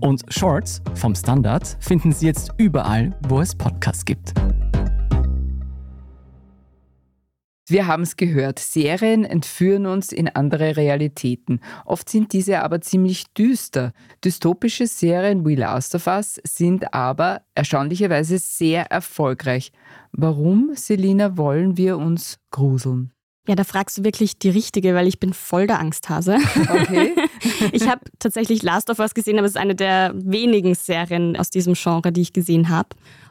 Und 0.00 0.22
Shorts 0.28 0.82
vom 0.94 1.14
Standard 1.14 1.76
finden 1.80 2.12
Sie 2.12 2.26
jetzt 2.26 2.52
überall, 2.58 3.16
wo 3.28 3.40
es 3.40 3.54
Podcasts 3.54 4.04
gibt. 4.04 4.34
Wir 7.68 7.88
haben 7.88 8.04
es 8.04 8.16
gehört, 8.16 8.60
Serien 8.60 9.24
entführen 9.24 9.86
uns 9.86 10.12
in 10.12 10.28
andere 10.28 10.76
Realitäten. 10.76 11.58
Oft 11.84 12.08
sind 12.08 12.32
diese 12.32 12.62
aber 12.62 12.80
ziemlich 12.80 13.24
düster. 13.34 13.92
Dystopische 14.24 14.86
Serien 14.86 15.44
wie 15.44 15.56
Last 15.56 15.96
of 15.96 16.06
Us 16.06 16.40
sind 16.44 16.94
aber 16.94 17.42
erstaunlicherweise 17.56 18.38
sehr 18.38 18.92
erfolgreich. 18.92 19.72
Warum, 20.12 20.70
Selina, 20.74 21.36
wollen 21.36 21.76
wir 21.76 21.98
uns 21.98 22.38
gruseln? 22.52 23.12
Ja, 23.48 23.54
da 23.54 23.64
fragst 23.64 23.98
du 23.98 24.04
wirklich 24.04 24.38
die 24.38 24.50
Richtige, 24.50 24.94
weil 24.94 25.06
ich 25.06 25.20
bin 25.20 25.32
voll 25.32 25.66
der 25.66 25.78
Angsthase. 25.78 26.38
Okay. 26.68 27.14
ich 27.72 27.88
habe 27.88 28.00
tatsächlich 28.18 28.62
Last 28.62 28.90
of 28.90 28.98
Us 28.98 29.14
gesehen, 29.14 29.38
aber 29.38 29.46
es 29.46 29.52
ist 29.52 29.60
eine 29.60 29.74
der 29.74 30.12
wenigen 30.16 30.74
Serien 30.74 31.36
aus 31.36 31.50
diesem 31.50 31.74
Genre, 31.74 32.10
die 32.10 32.22
ich 32.22 32.32
gesehen 32.32 32.68
habe. 32.68 32.88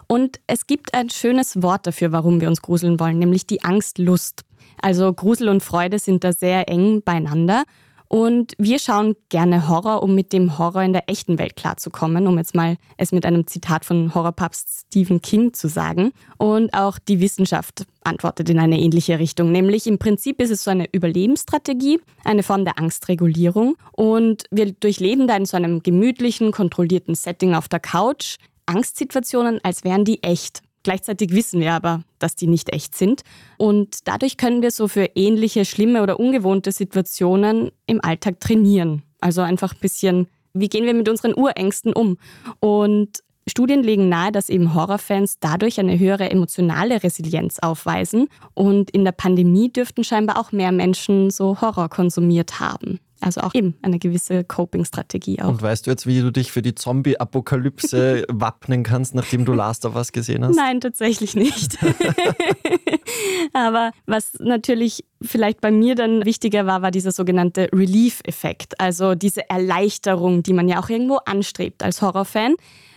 Und 0.08 0.40
es 0.48 0.68
gibt 0.68 0.94
ein 0.94 1.10
schönes 1.10 1.62
Wort 1.62 1.88
dafür, 1.88 2.12
warum 2.12 2.40
wir 2.40 2.48
uns 2.48 2.62
gruseln 2.62 3.00
wollen, 3.00 3.20
nämlich 3.20 3.46
die 3.46 3.64
Angstlust. 3.64 4.44
Also 4.82 5.12
Grusel 5.12 5.50
und 5.50 5.64
Freude 5.64 6.00
sind 6.00 6.24
da 6.24 6.32
sehr 6.32 6.70
eng 6.70 7.02
beieinander. 7.04 7.64
Und 8.08 8.54
wir 8.58 8.80
schauen 8.80 9.16
gerne 9.30 9.68
Horror, 9.68 10.04
um 10.04 10.16
mit 10.16 10.34
dem 10.34 10.58
Horror 10.58 10.84
in 10.84 10.94
der 10.94 11.10
echten 11.10 11.40
Welt 11.40 11.56
klarzukommen, 11.56 12.28
um 12.28 12.38
jetzt 12.38 12.56
mal 12.56 12.78
es 12.98 13.12
mit 13.12 13.26
einem 13.26 13.48
Zitat 13.48 13.86
von 13.86 14.14
Horrorpapst 14.14 14.86
Stephen 14.88 15.22
King 15.22 15.54
zu 15.54 15.68
sagen. 15.68 16.12
Und 16.38 16.74
auch 16.74 17.00
die 17.00 17.20
Wissenschaft 17.20 17.86
antwortet 18.04 18.50
in 18.50 18.60
eine 18.60 18.80
ähnliche 18.80 19.20
Richtung, 19.20 19.52
nämlich 19.52 19.88
im 19.88 19.98
Prinzip 19.98 20.40
ist 20.42 20.52
es 20.52 20.64
so 20.64 20.72
eine 20.72 20.88
Überlebensstrategie, 20.92 22.00
eine 22.24 22.44
Form 22.44 22.66
der 22.66 22.78
Angstregulierung. 22.78 23.76
Und 23.92 24.44
wir 24.52 24.72
durchleben 24.72 25.28
da 25.28 25.36
in 25.36 25.46
so 25.46 25.58
einem 25.58 25.82
gemütlichen, 25.82 26.52
kontrollierten 26.52 27.16
Setting 27.16 27.56
auf 27.56 27.68
der 27.68 27.80
Couch 27.80 28.38
Angstsituationen, 28.68 29.60
als 29.64 29.84
wären 29.84 30.06
die 30.06 30.24
echt. 30.24 30.62
Gleichzeitig 30.86 31.32
wissen 31.32 31.62
wir 31.62 31.74
aber, 31.74 32.04
dass 32.20 32.36
die 32.36 32.46
nicht 32.46 32.72
echt 32.72 32.94
sind. 32.94 33.24
Und 33.58 34.08
dadurch 34.08 34.38
können 34.38 34.62
wir 34.62 34.70
so 34.70 34.88
für 34.88 35.10
ähnliche, 35.16 35.66
schlimme 35.66 36.04
oder 36.04 36.20
ungewohnte 36.20 36.72
Situationen 36.72 37.72
im 37.88 38.02
Alltag 38.04 38.40
trainieren. 38.40 39.02
Also 39.20 39.42
einfach 39.42 39.74
ein 39.74 39.80
bisschen, 39.82 40.28
wie 40.54 40.70
gehen 40.70 40.86
wir 40.86 40.94
mit 40.94 41.10
unseren 41.10 41.34
Urängsten 41.34 41.92
um? 41.92 42.20
Und 42.60 43.24
Studien 43.48 43.82
legen 43.82 44.10
nahe, 44.10 44.32
dass 44.32 44.48
eben 44.48 44.76
Horrorfans 44.76 45.40
dadurch 45.40 45.80
eine 45.80 45.98
höhere 45.98 46.30
emotionale 46.30 47.02
Resilienz 47.02 47.58
aufweisen. 47.58 48.28
Und 48.54 48.92
in 48.92 49.06
der 49.06 49.12
Pandemie 49.12 49.74
dürften 49.74 50.04
scheinbar 50.04 50.38
auch 50.38 50.52
mehr 50.52 50.72
Menschen 50.72 51.32
so 51.32 51.62
Horror 51.62 51.90
konsumiert 51.90 52.60
haben. 52.60 53.00
Also 53.22 53.42
auch 53.42 53.54
eben 53.54 53.76
eine 53.82 53.98
gewisse 53.98 54.44
Coping-Strategie 54.44 55.42
auch. 55.42 55.50
Und 55.50 55.62
weißt 55.62 55.88
du 55.88 55.92
jetzt, 55.92 56.06
wie 56.06 56.20
du 56.20 56.32
dich 56.32 56.52
für 56.52 56.62
die 56.62 56.76
Zombie-Apokalypse 56.76 58.26
wappnen 58.32 58.84
kannst, 58.84 59.16
nachdem 59.16 59.46
du 59.46 59.54
Last 59.54 59.86
of 59.86 59.96
Us 59.96 60.12
gesehen 60.12 60.44
hast? 60.44 60.56
Nein, 60.56 60.82
tatsächlich 60.82 61.36
nicht. 61.36 61.78
Aber 63.54 63.92
was 64.06 64.34
natürlich 64.40 65.06
vielleicht 65.22 65.62
bei 65.62 65.72
mir 65.72 65.96
dann 65.96 66.26
wichtiger 66.26 66.66
war, 66.66 66.82
war 66.82 66.92
dieser 66.92 67.12
sogenannte 67.12 67.70
Relief-Effekt. 67.72 68.80
Also 68.80 69.16
diese 69.16 69.50
Erleichterung, 69.50 70.44
die 70.44 70.54
man 70.54 70.68
ja 70.68 70.80
auch 70.82 70.90
irgendwo 70.90 71.18
anstrebt 71.26 71.84
als 71.84 72.02
Horrorfan. 72.02 72.56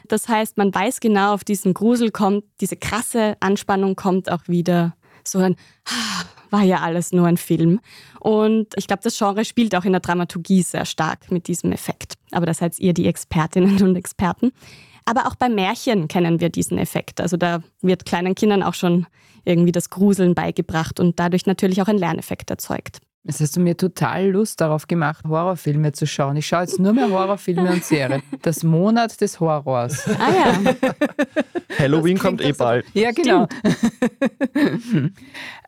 Das 0.08 0.28
heißt, 0.28 0.56
man 0.56 0.74
weiß 0.74 1.00
genau, 1.00 1.34
auf 1.34 1.44
diesen 1.44 1.74
Grusel 1.74 2.10
kommt, 2.10 2.44
diese 2.60 2.76
krasse 2.76 3.36
Anspannung 3.40 3.94
kommt 3.94 4.30
auch 4.30 4.48
wieder 4.48 4.94
so 5.22 5.38
ein, 5.38 5.54
ah, 5.86 6.24
war 6.50 6.62
ja 6.62 6.80
alles 6.80 7.12
nur 7.12 7.26
ein 7.26 7.36
Film. 7.36 7.80
Und 8.20 8.68
ich 8.76 8.86
glaube, 8.86 9.02
das 9.02 9.16
Genre 9.16 9.44
spielt 9.44 9.74
auch 9.74 9.84
in 9.84 9.92
der 9.92 10.00
Dramaturgie 10.00 10.62
sehr 10.62 10.84
stark 10.84 11.30
mit 11.30 11.48
diesem 11.48 11.72
Effekt. 11.72 12.14
Aber 12.32 12.46
das 12.46 12.58
seid 12.58 12.78
ihr 12.78 12.94
die 12.94 13.06
Expertinnen 13.06 13.82
und 13.82 13.96
Experten. 13.96 14.52
Aber 15.04 15.26
auch 15.26 15.36
bei 15.36 15.48
Märchen 15.48 16.06
kennen 16.08 16.40
wir 16.40 16.50
diesen 16.50 16.76
Effekt. 16.78 17.20
Also 17.20 17.36
da 17.36 17.62
wird 17.80 18.04
kleinen 18.04 18.34
Kindern 18.34 18.62
auch 18.62 18.74
schon 18.74 19.06
irgendwie 19.44 19.72
das 19.72 19.88
Gruseln 19.88 20.34
beigebracht 20.34 21.00
und 21.00 21.18
dadurch 21.18 21.46
natürlich 21.46 21.80
auch 21.80 21.88
ein 21.88 21.96
Lerneffekt 21.96 22.50
erzeugt. 22.50 23.00
Jetzt 23.24 23.40
hast 23.40 23.56
du 23.56 23.60
mir 23.60 23.76
total 23.76 24.30
Lust 24.30 24.60
darauf 24.60 24.86
gemacht, 24.86 25.24
Horrorfilme 25.26 25.92
zu 25.92 26.06
schauen. 26.06 26.36
Ich 26.36 26.46
schaue 26.46 26.62
jetzt 26.62 26.78
nur 26.78 26.92
mehr 26.92 27.10
Horrorfilme 27.10 27.70
und 27.70 27.84
Serien. 27.84 28.22
Das 28.42 28.62
Monat 28.62 29.20
des 29.20 29.40
Horrors. 29.40 30.08
Ah 30.08 30.32
ja. 30.32 30.74
Halloween 31.78 32.18
kommt 32.18 32.40
eh 32.40 32.52
bald. 32.52 32.86
Ja, 32.94 33.10
genau. 33.10 33.46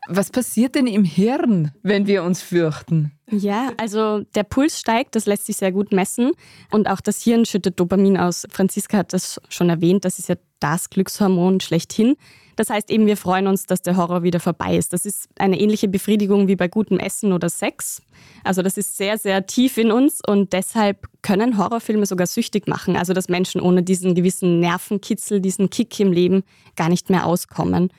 Was 0.07 0.31
passiert 0.31 0.75
denn 0.75 0.87
im 0.87 1.03
Hirn, 1.03 1.71
wenn 1.83 2.07
wir 2.07 2.23
uns 2.23 2.41
fürchten? 2.41 3.11
Ja, 3.29 3.71
also 3.77 4.21
der 4.35 4.43
Puls 4.43 4.79
steigt, 4.79 5.15
das 5.15 5.25
lässt 5.25 5.45
sich 5.45 5.57
sehr 5.57 5.71
gut 5.71 5.91
messen. 5.91 6.31
Und 6.71 6.87
auch 6.87 7.01
das 7.01 7.21
Hirn 7.21 7.45
schüttet 7.45 7.79
Dopamin 7.79 8.17
aus. 8.17 8.47
Franziska 8.49 8.97
hat 8.97 9.13
das 9.13 9.39
schon 9.49 9.69
erwähnt, 9.69 10.03
das 10.03 10.19
ist 10.19 10.29
ja 10.29 10.35
das 10.59 10.89
Glückshormon 10.89 11.59
schlechthin. 11.59 12.15
Das 12.55 12.69
heißt 12.69 12.89
eben, 12.91 13.05
wir 13.05 13.17
freuen 13.17 13.47
uns, 13.47 13.65
dass 13.65 13.81
der 13.81 13.97
Horror 13.97 14.23
wieder 14.23 14.39
vorbei 14.39 14.77
ist. 14.77 14.93
Das 14.93 15.05
ist 15.05 15.29
eine 15.39 15.59
ähnliche 15.59 15.87
Befriedigung 15.87 16.47
wie 16.47 16.55
bei 16.55 16.67
gutem 16.67 16.99
Essen 16.99 17.33
oder 17.33 17.49
Sex. 17.49 18.01
Also 18.43 18.61
das 18.61 18.77
ist 18.77 18.97
sehr, 18.97 19.17
sehr 19.17 19.45
tief 19.45 19.77
in 19.77 19.91
uns 19.91 20.21
und 20.25 20.53
deshalb 20.53 21.07
können 21.21 21.57
Horrorfilme 21.57 22.05
sogar 22.05 22.27
süchtig 22.27 22.67
machen. 22.67 22.95
Also 22.95 23.13
dass 23.13 23.29
Menschen 23.29 23.61
ohne 23.61 23.83
diesen 23.83 24.15
gewissen 24.15 24.59
Nervenkitzel, 24.59 25.39
diesen 25.39 25.69
Kick 25.69 25.99
im 25.99 26.11
Leben 26.11 26.43
gar 26.75 26.89
nicht 26.89 27.09
mehr 27.09 27.25
auskommen. 27.25 27.91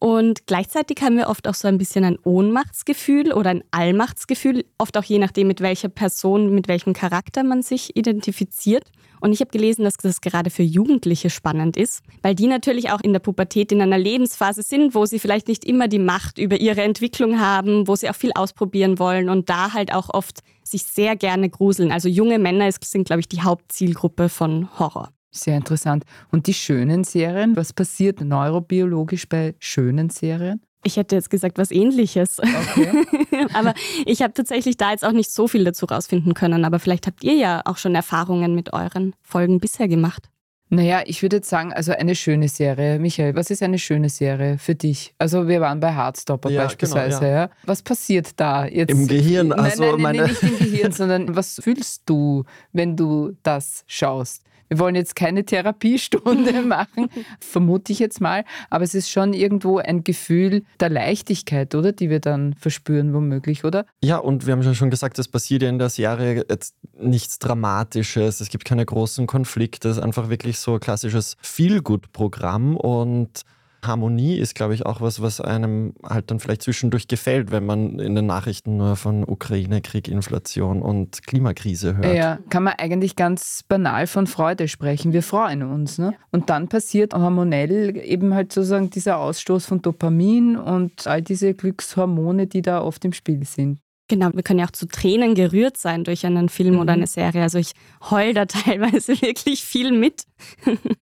Und 0.00 0.46
gleichzeitig 0.46 1.02
haben 1.02 1.16
wir 1.16 1.28
oft 1.28 1.48
auch 1.48 1.54
so 1.54 1.66
ein 1.66 1.76
bisschen 1.76 2.04
ein 2.04 2.18
Ohnmachtsgefühl 2.22 3.32
oder 3.32 3.50
ein 3.50 3.64
Allmachtsgefühl, 3.72 4.64
oft 4.78 4.96
auch 4.96 5.02
je 5.02 5.18
nachdem, 5.18 5.48
mit 5.48 5.60
welcher 5.60 5.88
Person, 5.88 6.54
mit 6.54 6.68
welchem 6.68 6.92
Charakter 6.92 7.42
man 7.42 7.62
sich 7.62 7.96
identifiziert. 7.96 8.84
Und 9.20 9.32
ich 9.32 9.40
habe 9.40 9.50
gelesen, 9.50 9.82
dass 9.82 9.96
das 9.96 10.20
gerade 10.20 10.50
für 10.50 10.62
Jugendliche 10.62 11.30
spannend 11.30 11.76
ist, 11.76 12.04
weil 12.22 12.36
die 12.36 12.46
natürlich 12.46 12.90
auch 12.90 13.00
in 13.00 13.12
der 13.12 13.18
Pubertät 13.18 13.72
in 13.72 13.82
einer 13.82 13.98
Lebensphase 13.98 14.62
sind, 14.62 14.94
wo 14.94 15.06
sie 15.06 15.18
vielleicht 15.18 15.48
nicht 15.48 15.64
immer 15.64 15.88
die 15.88 15.98
Macht 15.98 16.38
über 16.38 16.60
ihre 16.60 16.82
Entwicklung 16.82 17.40
haben, 17.40 17.88
wo 17.88 17.96
sie 17.96 18.08
auch 18.08 18.14
viel 18.14 18.32
ausprobieren 18.34 19.00
wollen 19.00 19.28
und 19.28 19.50
da 19.50 19.72
halt 19.72 19.92
auch 19.92 20.10
oft 20.10 20.40
sich 20.62 20.84
sehr 20.84 21.16
gerne 21.16 21.50
gruseln. 21.50 21.90
Also 21.90 22.08
junge 22.08 22.38
Männer 22.38 22.70
sind, 22.80 23.06
glaube 23.06 23.20
ich, 23.20 23.28
die 23.28 23.42
Hauptzielgruppe 23.42 24.28
von 24.28 24.68
Horror. 24.78 25.10
Sehr 25.30 25.56
interessant. 25.56 26.04
Und 26.30 26.46
die 26.46 26.54
schönen 26.54 27.04
Serien, 27.04 27.56
was 27.56 27.72
passiert 27.72 28.20
neurobiologisch 28.20 29.28
bei 29.28 29.54
schönen 29.58 30.10
Serien? 30.10 30.62
Ich 30.84 30.96
hätte 30.96 31.16
jetzt 31.16 31.28
gesagt, 31.28 31.58
was 31.58 31.70
ähnliches. 31.70 32.38
Okay. 32.38 33.04
aber 33.52 33.74
ich 34.06 34.22
habe 34.22 34.32
tatsächlich 34.32 34.76
da 34.76 34.92
jetzt 34.92 35.04
auch 35.04 35.12
nicht 35.12 35.30
so 35.30 35.48
viel 35.48 35.64
dazu 35.64 35.86
rausfinden 35.86 36.34
können. 36.34 36.64
Aber 36.64 36.78
vielleicht 36.78 37.06
habt 37.06 37.24
ihr 37.24 37.34
ja 37.34 37.62
auch 37.64 37.76
schon 37.76 37.94
Erfahrungen 37.94 38.54
mit 38.54 38.72
euren 38.72 39.14
Folgen 39.20 39.58
bisher 39.58 39.88
gemacht. 39.88 40.30
Naja, 40.70 41.02
ich 41.06 41.22
würde 41.22 41.36
jetzt 41.36 41.48
sagen, 41.48 41.72
also 41.72 41.92
eine 41.92 42.14
schöne 42.14 42.48
Serie. 42.48 42.98
Michael, 42.98 43.34
was 43.34 43.50
ist 43.50 43.62
eine 43.62 43.78
schöne 43.78 44.10
Serie 44.10 44.58
für 44.58 44.74
dich? 44.74 45.14
Also 45.18 45.48
wir 45.48 45.62
waren 45.62 45.80
bei 45.80 45.94
Hardstopper 45.94 46.50
ja, 46.50 46.64
beispielsweise. 46.64 47.20
Genau, 47.20 47.32
ja. 47.32 47.50
Was 47.64 47.82
passiert 47.82 48.32
da 48.36 48.66
jetzt? 48.66 48.90
Im 48.90 49.06
Gehirn, 49.06 49.52
also 49.52 49.82
nein, 49.82 49.92
nein, 49.92 50.02
meine... 50.02 50.18
nein, 50.18 50.28
nicht 50.30 50.42
im 50.42 50.58
Gehirn, 50.58 50.92
sondern 50.92 51.34
was 51.34 51.58
fühlst 51.62 52.02
du, 52.04 52.44
wenn 52.72 52.96
du 52.96 53.32
das 53.42 53.84
schaust? 53.86 54.42
Wir 54.68 54.78
wollen 54.78 54.94
jetzt 54.94 55.16
keine 55.16 55.44
Therapiestunde 55.44 56.62
machen, 56.66 57.08
vermute 57.40 57.92
ich 57.92 57.98
jetzt 57.98 58.20
mal, 58.20 58.44
aber 58.70 58.84
es 58.84 58.94
ist 58.94 59.10
schon 59.10 59.32
irgendwo 59.32 59.78
ein 59.78 60.04
Gefühl 60.04 60.64
der 60.80 60.90
Leichtigkeit, 60.90 61.74
oder? 61.74 61.92
Die 61.92 62.10
wir 62.10 62.20
dann 62.20 62.54
verspüren, 62.54 63.14
womöglich, 63.14 63.64
oder? 63.64 63.86
Ja, 64.02 64.18
und 64.18 64.46
wir 64.46 64.52
haben 64.52 64.62
ja 64.62 64.74
schon 64.74 64.90
gesagt, 64.90 65.18
es 65.18 65.28
passiert 65.28 65.62
ja 65.62 65.68
in 65.68 65.78
der 65.78 65.88
Serie 65.88 66.44
jetzt 66.48 66.74
nichts 66.98 67.38
Dramatisches, 67.38 68.40
es 68.40 68.48
gibt 68.48 68.64
keine 68.64 68.84
großen 68.84 69.26
Konflikte, 69.26 69.88
es 69.88 69.96
ist 69.96 70.02
einfach 70.02 70.28
wirklich 70.28 70.58
so 70.58 70.74
ein 70.74 70.80
klassisches 70.80 71.36
Feel-Good-Programm 71.40 72.76
und 72.76 73.44
Harmonie 73.82 74.36
ist, 74.36 74.54
glaube 74.54 74.74
ich, 74.74 74.84
auch 74.86 75.00
was, 75.00 75.22
was 75.22 75.40
einem 75.40 75.94
halt 76.02 76.30
dann 76.30 76.40
vielleicht 76.40 76.62
zwischendurch 76.62 77.08
gefällt, 77.08 77.50
wenn 77.50 77.64
man 77.64 77.98
in 77.98 78.14
den 78.14 78.26
Nachrichten 78.26 78.76
nur 78.76 78.96
von 78.96 79.24
Ukraine, 79.24 79.80
Krieg, 79.80 80.08
Inflation 80.08 80.82
und 80.82 81.26
Klimakrise 81.26 81.96
hört. 81.96 82.14
Ja, 82.14 82.38
kann 82.50 82.64
man 82.64 82.74
eigentlich 82.78 83.16
ganz 83.16 83.64
banal 83.68 84.06
von 84.06 84.26
Freude 84.26 84.68
sprechen. 84.68 85.12
Wir 85.12 85.22
freuen 85.22 85.62
uns. 85.62 85.98
Ne? 85.98 86.14
Und 86.32 86.50
dann 86.50 86.68
passiert 86.68 87.14
hormonell 87.14 87.96
eben 87.96 88.34
halt 88.34 88.52
sozusagen 88.52 88.90
dieser 88.90 89.18
Ausstoß 89.18 89.66
von 89.66 89.80
Dopamin 89.80 90.56
und 90.56 91.06
all 91.06 91.22
diese 91.22 91.54
Glückshormone, 91.54 92.46
die 92.46 92.62
da 92.62 92.82
oft 92.82 93.04
im 93.04 93.12
Spiel 93.12 93.44
sind. 93.44 93.78
Genau, 94.08 94.30
wir 94.32 94.42
können 94.42 94.58
ja 94.58 94.64
auch 94.64 94.72
zu 94.72 94.88
Tränen 94.88 95.34
gerührt 95.34 95.76
sein 95.76 96.02
durch 96.02 96.24
einen 96.24 96.48
Film 96.48 96.74
mhm. 96.74 96.80
oder 96.80 96.94
eine 96.94 97.06
Serie. 97.06 97.42
Also 97.42 97.58
ich 97.58 97.72
heul 98.10 98.32
da 98.32 98.46
teilweise 98.46 99.20
wirklich 99.20 99.62
viel 99.62 99.92
mit. 99.92 100.24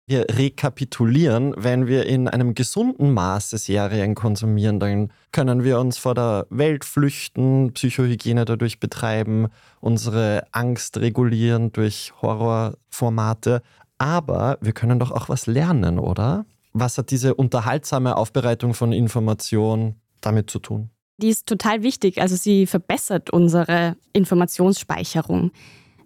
wir 0.07 0.27
rekapitulieren, 0.29 1.55
wenn 1.57 1.87
wir 1.87 2.07
in 2.07 2.27
einem 2.27 2.55
gesunden 2.55 3.14
Maße 3.14 3.59
Serien 3.59 4.16
konsumieren, 4.16 4.81
dann 4.81 5.12
können 5.31 5.62
wir 5.62 5.79
uns 5.79 5.99
vor 5.99 6.14
der 6.14 6.47
Welt 6.51 6.85
flüchten, 6.85 7.73
Psychohygiene 7.73 8.45
dadurch 8.45 8.81
betreiben, 8.81 9.49
unsere 9.81 10.45
Angst 10.51 10.99
regulieren 10.99 11.71
durch 11.71 12.12
Horrorformate. 12.21 13.62
Aber 13.99 14.59
wir 14.61 14.73
können 14.73 14.99
doch 14.99 15.12
auch 15.12 15.29
was 15.29 15.47
lernen, 15.47 16.01
oder? 16.01 16.45
Was 16.73 16.99
hat 16.99 17.11
diese 17.12 17.35
unterhaltsame 17.37 18.16
Aufbereitung 18.16 18.75
von 18.75 18.92
Informationen 18.92 20.01
damit 20.21 20.51
zu 20.51 20.59
tun? 20.59 20.90
Die 21.18 21.29
ist 21.29 21.46
total 21.46 21.83
wichtig. 21.83 22.20
Also 22.20 22.37
sie 22.37 22.66
verbessert 22.66 23.31
unsere 23.31 23.96
Informationsspeicherung. 24.12 25.50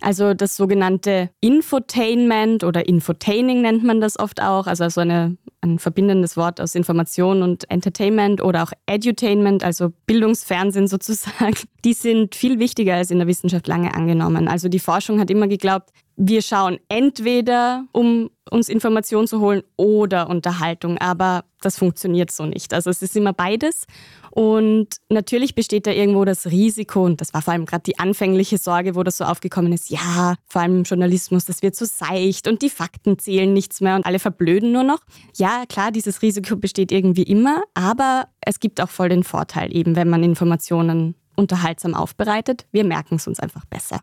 Also 0.01 0.33
das 0.33 0.57
sogenannte 0.57 1.31
Infotainment 1.41 2.65
oder 2.65 2.89
Infotaining 2.89 3.61
nennt 3.61 3.85
man 3.85 4.01
das 4.01 4.19
oft 4.19 4.41
auch. 4.41 4.67
Also 4.67 4.89
so 4.89 5.03
eine, 5.03 5.37
ein 5.61 5.79
verbindendes 5.79 6.37
Wort 6.37 6.61
aus 6.61 6.75
Information 6.75 7.43
und 7.43 7.71
Entertainment 7.71 8.43
oder 8.43 8.63
auch 8.63 8.73
Edutainment, 8.87 9.63
also 9.63 9.93
Bildungsfernsehen 10.07 10.87
sozusagen. 10.89 11.55
Die 11.85 11.93
sind 11.93 12.35
viel 12.35 12.59
wichtiger 12.59 12.95
als 12.95 13.11
in 13.11 13.19
der 13.19 13.27
Wissenschaft 13.27 13.67
lange 13.67 13.95
angenommen. 13.95 14.49
Also 14.49 14.69
die 14.69 14.79
Forschung 14.79 15.21
hat 15.21 15.31
immer 15.31 15.49
geglaubt, 15.49 15.91
wir 16.23 16.43
schauen 16.43 16.79
entweder, 16.91 17.87
um 17.93 18.29
uns 18.51 18.69
Informationen 18.69 19.27
zu 19.27 19.41
holen 19.41 19.63
oder 19.77 20.29
Unterhaltung, 20.29 20.99
aber 20.99 21.45
das 21.63 21.79
funktioniert 21.79 22.31
so 22.31 22.45
nicht. 22.45 22.75
Also 22.75 22.91
es 22.91 23.01
ist 23.01 23.17
immer 23.17 23.33
beides. 23.33 23.87
Und 24.31 24.89
natürlich 25.09 25.55
besteht 25.55 25.87
da 25.87 25.93
irgendwo 25.93 26.27
das 26.27 26.47
Risiko, 26.47 27.07
und 27.07 27.23
das 27.23 27.33
war 27.33 27.41
vor 27.41 27.55
allem 27.55 27.65
gerade 27.65 27.85
die 27.85 27.99
anfängliche 27.99 28.59
Sorge, 28.59 28.97
wo 28.97 29.03
das 29.03 29.17
so 29.17 29.25
aufgekommen 29.25 29.73
ist, 29.73 29.89
ja, 29.89 30.35
vor 30.47 30.61
allem 30.61 30.79
im 30.79 30.83
Journalismus, 30.83 31.47
das 31.47 31.63
wird 31.63 31.75
so 31.75 31.87
seicht 31.87 32.47
und 32.47 32.61
die 32.61 32.71
Fakten 32.71 33.19
zählen 33.19 33.51
nichts 33.51 33.81
mehr 33.81 33.97
und 33.97 34.05
alle 34.05 34.19
verblöden 34.19 34.73
nur 34.73 34.85
noch. 34.85 35.01
Ja, 35.37 35.65
klar, 35.71 35.91
dieses 35.91 36.21
Risiko 36.21 36.55
besteht 36.55 36.93
irgendwie 36.93 37.23
immer, 37.23 37.63
aber 37.73 38.29
es 38.43 38.61
gibt 38.61 38.83
auch 38.83 38.91
voll 38.91 39.09
den 39.09 39.25
Vorteil 39.25 39.75
eben, 39.75 39.97
wenn 39.97 40.11
man 40.11 40.23
Informationen 40.23 41.15
unterhaltsam 41.35 41.95
aufbereitet. 41.95 42.67
Wir 42.73 42.85
merken 42.85 43.15
es 43.15 43.27
uns 43.27 43.41
einfach 43.41 43.65
besser. 43.65 44.01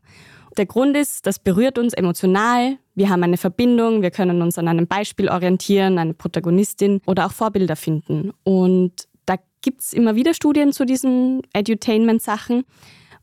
Der 0.57 0.65
Grund 0.65 0.97
ist, 0.97 1.25
das 1.27 1.39
berührt 1.39 1.77
uns 1.77 1.93
emotional. 1.93 2.77
Wir 2.95 3.09
haben 3.09 3.23
eine 3.23 3.37
Verbindung, 3.37 4.01
wir 4.01 4.11
können 4.11 4.41
uns 4.41 4.57
an 4.57 4.67
einem 4.67 4.87
Beispiel 4.87 5.29
orientieren, 5.29 5.99
eine 5.99 6.13
Protagonistin 6.13 7.01
oder 7.05 7.27
auch 7.27 7.31
Vorbilder 7.31 7.75
finden. 7.75 8.31
Und 8.43 9.07
gibt 9.67 9.81
es 9.81 9.93
immer 9.93 10.15
wieder 10.15 10.33
Studien 10.33 10.71
zu 10.71 10.85
diesen 10.85 11.41
Edutainment-Sachen. 11.53 12.63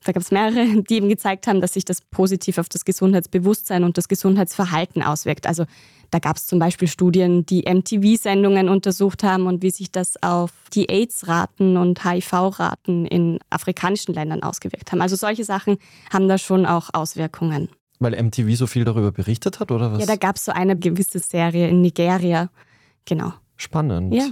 Da 0.05 0.13
gab 0.13 0.23
es 0.23 0.31
mehrere, 0.31 0.83
die 0.83 0.95
eben 0.95 1.09
gezeigt 1.09 1.47
haben, 1.47 1.61
dass 1.61 1.73
sich 1.73 1.85
das 1.85 2.01
positiv 2.01 2.59
auf 2.59 2.69
das 2.69 2.85
Gesundheitsbewusstsein 2.85 3.85
und 3.85 3.99
das 3.99 4.09
Gesundheitsverhalten 4.09 5.03
auswirkt. 5.03 5.47
Also 5.47 5.65
da 6.11 6.19
gab 6.19 6.37
es 6.37 6.47
zum 6.47 6.59
Beispiel 6.59 6.87
Studien, 6.87 7.45
die 7.45 7.63
MTV-Sendungen 7.63 8.69
untersucht 8.69 9.25
haben 9.25 9.47
und 9.47 9.63
wie 9.63 9.71
sich 9.71 9.91
das 9.91 10.23
auf 10.23 10.53
die 10.73 10.89
AIDS-Raten 10.89 11.77
und 11.77 12.05
HIV-Raten 12.05 13.07
in 13.07 13.41
afrikanischen 13.51 14.15
Ländern 14.15 14.43
ausgewirkt 14.43 14.93
haben. 14.93 15.01
Also 15.01 15.17
solche 15.17 15.43
Sachen 15.43 15.79
haben 16.13 16.29
da 16.29 16.39
schon 16.39 16.67
auch 16.67 16.91
Auswirkungen. 16.93 17.69
Weil 17.99 18.23
MTV 18.23 18.55
so 18.55 18.67
viel 18.67 18.85
darüber 18.85 19.11
berichtet 19.11 19.59
hat, 19.61 19.73
oder 19.73 19.93
was? 19.93 20.01
Ja, 20.01 20.07
da 20.07 20.17
gab 20.17 20.37
es 20.37 20.45
so 20.45 20.53
eine 20.53 20.79
gewisse 20.79 21.19
Serie 21.19 21.69
in 21.69 21.81
Nigeria. 21.81 22.51
Genau. 23.07 23.33
Spannend. 23.57 24.15
Ja. 24.15 24.29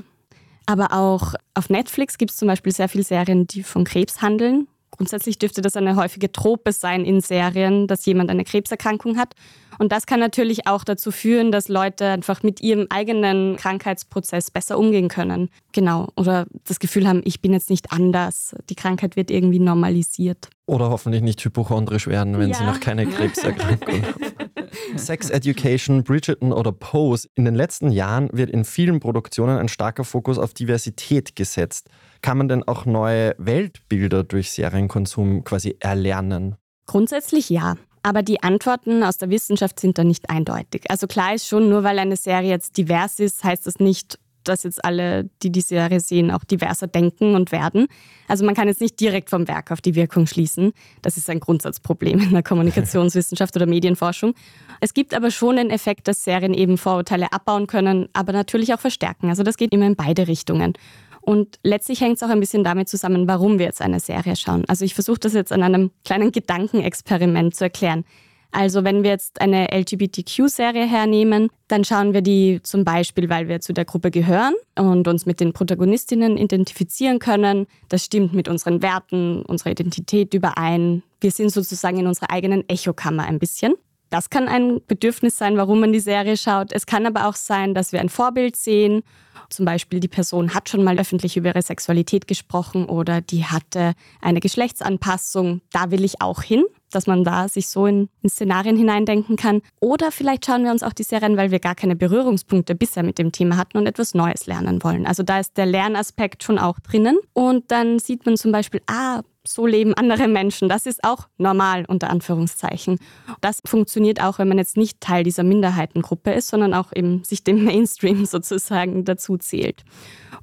Aber 0.66 0.92
auch 0.92 1.34
auf 1.54 1.70
Netflix 1.70 2.18
gibt 2.18 2.30
es 2.30 2.36
zum 2.36 2.48
Beispiel 2.48 2.72
sehr 2.72 2.88
viele 2.88 3.04
Serien, 3.04 3.46
die 3.46 3.62
von 3.62 3.84
Krebs 3.84 4.22
handeln. 4.22 4.68
Grundsätzlich 4.92 5.38
dürfte 5.38 5.62
das 5.62 5.74
eine 5.76 5.96
häufige 5.96 6.30
Trope 6.30 6.70
sein 6.72 7.04
in 7.04 7.20
Serien, 7.20 7.86
dass 7.86 8.06
jemand 8.06 8.30
eine 8.30 8.44
Krebserkrankung 8.44 9.16
hat. 9.18 9.34
Und 9.78 9.90
das 9.90 10.06
kann 10.06 10.20
natürlich 10.20 10.66
auch 10.66 10.84
dazu 10.84 11.10
führen, 11.10 11.50
dass 11.50 11.68
Leute 11.68 12.06
einfach 12.06 12.42
mit 12.42 12.60
ihrem 12.60 12.86
eigenen 12.90 13.56
Krankheitsprozess 13.56 14.50
besser 14.50 14.78
umgehen 14.78 15.08
können. 15.08 15.48
Genau. 15.72 16.08
Oder 16.16 16.46
das 16.68 16.78
Gefühl 16.78 17.08
haben, 17.08 17.22
ich 17.24 17.40
bin 17.40 17.52
jetzt 17.52 17.70
nicht 17.70 17.90
anders. 17.90 18.54
Die 18.68 18.74
Krankheit 18.74 19.16
wird 19.16 19.30
irgendwie 19.30 19.58
normalisiert. 19.58 20.50
Oder 20.66 20.90
hoffentlich 20.90 21.22
nicht 21.22 21.42
hypochondrisch 21.44 22.06
werden, 22.06 22.38
wenn 22.38 22.50
Ja. 22.50 22.56
sie 22.56 22.64
noch 22.64 22.80
keine 22.80 23.06
Krebserkrankung 23.08 24.02
haben. 24.02 24.98
Sex 24.98 25.30
Education, 25.30 26.04
Bridgerton 26.04 26.52
oder 26.52 26.70
Pose. 26.72 27.28
In 27.34 27.44
den 27.46 27.54
letzten 27.54 27.90
Jahren 27.90 28.28
wird 28.32 28.50
in 28.50 28.64
vielen 28.64 29.00
Produktionen 29.00 29.58
ein 29.58 29.68
starker 29.68 30.04
Fokus 30.04 30.38
auf 30.38 30.54
Diversität 30.54 31.34
gesetzt. 31.34 31.88
Kann 32.22 32.38
man 32.38 32.48
denn 32.48 32.66
auch 32.66 32.86
neue 32.86 33.34
Weltbilder 33.38 34.22
durch 34.22 34.52
Serienkonsum 34.52 35.44
quasi 35.44 35.76
erlernen? 35.80 36.56
Grundsätzlich 36.86 37.50
ja. 37.50 37.76
Aber 38.04 38.22
die 38.22 38.42
Antworten 38.42 39.02
aus 39.02 39.18
der 39.18 39.30
Wissenschaft 39.30 39.78
sind 39.78 39.98
da 39.98 40.04
nicht 40.04 40.30
eindeutig. 40.30 40.84
Also 40.88 41.06
klar 41.06 41.34
ist 41.34 41.46
schon, 41.46 41.68
nur 41.68 41.84
weil 41.84 41.98
eine 41.98 42.16
Serie 42.16 42.50
jetzt 42.50 42.76
divers 42.76 43.20
ist, 43.20 43.44
heißt 43.44 43.66
das 43.66 43.78
nicht, 43.78 44.18
dass 44.44 44.64
jetzt 44.64 44.84
alle, 44.84 45.30
die 45.42 45.50
die 45.50 45.60
Serie 45.60 46.00
sehen, 46.00 46.30
auch 46.30 46.44
diverser 46.44 46.86
denken 46.86 47.34
und 47.34 47.52
werden. 47.52 47.86
Also 48.28 48.44
man 48.44 48.54
kann 48.54 48.68
jetzt 48.68 48.80
nicht 48.80 48.98
direkt 48.98 49.30
vom 49.30 49.46
Werk 49.46 49.70
auf 49.70 49.80
die 49.80 49.94
Wirkung 49.94 50.26
schließen. 50.26 50.72
Das 51.00 51.16
ist 51.16 51.30
ein 51.30 51.40
Grundsatzproblem 51.40 52.20
in 52.20 52.30
der 52.30 52.42
Kommunikationswissenschaft 52.42 53.54
oder 53.56 53.66
Medienforschung. 53.66 54.34
Es 54.80 54.94
gibt 54.94 55.14
aber 55.14 55.30
schon 55.30 55.56
den 55.56 55.70
Effekt, 55.70 56.08
dass 56.08 56.24
Serien 56.24 56.54
eben 56.54 56.78
Vorurteile 56.78 57.32
abbauen 57.32 57.68
können, 57.68 58.08
aber 58.12 58.32
natürlich 58.32 58.74
auch 58.74 58.80
verstärken. 58.80 59.28
Also 59.28 59.42
das 59.44 59.56
geht 59.56 59.72
immer 59.72 59.86
in 59.86 59.96
beide 59.96 60.26
Richtungen. 60.26 60.74
Und 61.22 61.58
letztlich 61.62 62.00
hängt 62.00 62.16
es 62.16 62.22
auch 62.22 62.28
ein 62.28 62.40
bisschen 62.40 62.64
damit 62.64 62.88
zusammen, 62.88 63.28
warum 63.28 63.58
wir 63.58 63.66
jetzt 63.66 63.80
eine 63.80 64.00
Serie 64.00 64.36
schauen. 64.36 64.64
Also 64.68 64.84
ich 64.84 64.94
versuche 64.94 65.20
das 65.20 65.34
jetzt 65.34 65.52
an 65.52 65.62
einem 65.62 65.90
kleinen 66.04 66.32
Gedankenexperiment 66.32 67.54
zu 67.54 67.64
erklären. 67.64 68.04
Also 68.50 68.84
wenn 68.84 69.02
wir 69.02 69.10
jetzt 69.10 69.40
eine 69.40 69.68
LGBTQ-Serie 69.72 70.86
hernehmen, 70.86 71.48
dann 71.68 71.84
schauen 71.84 72.12
wir 72.12 72.20
die 72.20 72.60
zum 72.62 72.84
Beispiel, 72.84 73.30
weil 73.30 73.48
wir 73.48 73.60
zu 73.60 73.72
der 73.72 73.86
Gruppe 73.86 74.10
gehören 74.10 74.54
und 74.78 75.08
uns 75.08 75.24
mit 75.24 75.40
den 75.40 75.54
Protagonistinnen 75.54 76.36
identifizieren 76.36 77.18
können. 77.18 77.66
Das 77.88 78.04
stimmt 78.04 78.34
mit 78.34 78.48
unseren 78.48 78.82
Werten, 78.82 79.42
unserer 79.42 79.70
Identität 79.70 80.34
überein. 80.34 81.02
Wir 81.22 81.30
sind 81.30 81.50
sozusagen 81.50 81.98
in 81.98 82.06
unserer 82.06 82.30
eigenen 82.30 82.68
Echokammer 82.68 83.24
ein 83.24 83.38
bisschen. 83.38 83.72
Das 84.10 84.28
kann 84.28 84.46
ein 84.46 84.82
Bedürfnis 84.86 85.38
sein, 85.38 85.56
warum 85.56 85.80
man 85.80 85.94
die 85.94 86.00
Serie 86.00 86.36
schaut. 86.36 86.72
Es 86.72 86.84
kann 86.84 87.06
aber 87.06 87.26
auch 87.26 87.36
sein, 87.36 87.72
dass 87.72 87.92
wir 87.92 88.00
ein 88.00 88.10
Vorbild 88.10 88.56
sehen. 88.56 89.02
Zum 89.50 89.64
Beispiel 89.64 90.00
die 90.00 90.08
Person 90.08 90.54
hat 90.54 90.68
schon 90.68 90.84
mal 90.84 90.98
öffentlich 90.98 91.36
über 91.36 91.48
ihre 91.48 91.62
Sexualität 91.62 92.26
gesprochen 92.26 92.86
oder 92.86 93.20
die 93.20 93.44
hatte 93.44 93.94
eine 94.20 94.40
Geschlechtsanpassung. 94.40 95.60
Da 95.70 95.90
will 95.90 96.04
ich 96.04 96.20
auch 96.20 96.42
hin, 96.42 96.64
dass 96.90 97.06
man 97.06 97.24
da 97.24 97.48
sich 97.48 97.68
so 97.68 97.86
in, 97.86 98.08
in 98.22 98.30
Szenarien 98.30 98.76
hineindenken 98.76 99.36
kann. 99.36 99.62
Oder 99.80 100.12
vielleicht 100.12 100.46
schauen 100.46 100.64
wir 100.64 100.70
uns 100.70 100.82
auch 100.82 100.92
die 100.92 101.02
Serien, 101.02 101.36
weil 101.36 101.50
wir 101.50 101.58
gar 101.58 101.74
keine 101.74 101.96
Berührungspunkte 101.96 102.74
bisher 102.74 103.02
mit 103.02 103.18
dem 103.18 103.32
Thema 103.32 103.56
hatten 103.56 103.78
und 103.78 103.86
etwas 103.86 104.14
Neues 104.14 104.46
lernen 104.46 104.82
wollen. 104.82 105.06
Also 105.06 105.22
da 105.22 105.40
ist 105.40 105.56
der 105.56 105.66
Lernaspekt 105.66 106.42
schon 106.42 106.58
auch 106.58 106.78
drinnen. 106.80 107.18
Und 107.32 107.70
dann 107.70 107.98
sieht 107.98 108.26
man 108.26 108.36
zum 108.36 108.52
Beispiel, 108.52 108.82
ah, 108.86 109.22
so 109.46 109.66
leben 109.66 109.94
andere 109.94 110.28
Menschen. 110.28 110.68
Das 110.68 110.86
ist 110.86 111.02
auch 111.04 111.28
normal 111.36 111.84
unter 111.88 112.10
Anführungszeichen. 112.10 112.98
Das 113.40 113.60
funktioniert 113.64 114.22
auch, 114.22 114.38
wenn 114.38 114.48
man 114.48 114.58
jetzt 114.58 114.76
nicht 114.76 115.00
Teil 115.00 115.24
dieser 115.24 115.42
Minderheitengruppe 115.42 116.32
ist, 116.32 116.48
sondern 116.48 116.74
auch 116.74 116.92
eben 116.94 117.24
sich 117.24 117.44
dem 117.44 117.64
Mainstream 117.64 118.24
sozusagen 118.24 119.04
dazu 119.22 119.36
zählt. 119.36 119.84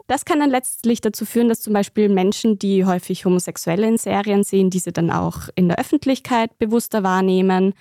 Das 0.08 0.26
kann 0.26 0.40
dann 0.40 0.50
letztlich 0.50 1.02
dazu 1.02 1.26
führen, 1.26 1.50
dass 1.50 1.62
zum 1.62 1.74
Beispiel 1.74 2.10
Menschen, 2.10 2.58
die 2.58 2.86
häufig 2.86 3.26
Homosexuelle 3.26 3.88
in 3.88 3.98
Serien 3.98 4.44
sehen, 4.44 4.70
diese 4.70 4.92
dann 4.92 5.12
auch 5.12 5.50
in 5.56 5.68
der 5.68 5.80
Öffentlichkeit 5.80 6.58
bewusster 6.58 7.04
wahrnehmen 7.04 7.74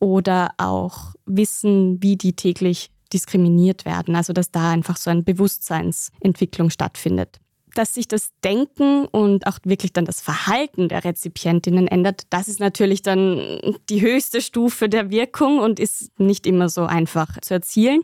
oder 0.00 0.50
auch 0.56 1.14
wissen, 1.26 2.02
wie 2.02 2.16
die 2.16 2.32
täglich 2.32 2.90
diskriminiert 3.12 3.84
werden. 3.84 4.16
Also 4.16 4.32
dass 4.32 4.50
da 4.50 4.70
einfach 4.70 4.96
so 4.96 5.10
eine 5.10 5.22
Bewusstseinsentwicklung 5.22 6.70
stattfindet 6.70 7.40
dass 7.74 7.94
sich 7.94 8.08
das 8.08 8.32
Denken 8.42 9.04
und 9.04 9.46
auch 9.46 9.58
wirklich 9.62 9.92
dann 9.92 10.04
das 10.04 10.20
Verhalten 10.20 10.88
der 10.88 11.04
Rezipientinnen 11.04 11.86
ändert, 11.86 12.22
das 12.30 12.48
ist 12.48 12.58
natürlich 12.58 13.02
dann 13.02 13.60
die 13.88 14.00
höchste 14.00 14.40
Stufe 14.40 14.88
der 14.88 15.10
Wirkung 15.10 15.60
und 15.60 15.78
ist 15.78 16.18
nicht 16.18 16.48
immer 16.48 16.70
so 16.70 16.86
einfach 16.86 17.40
zu 17.40 17.54
erzielen. 17.54 18.02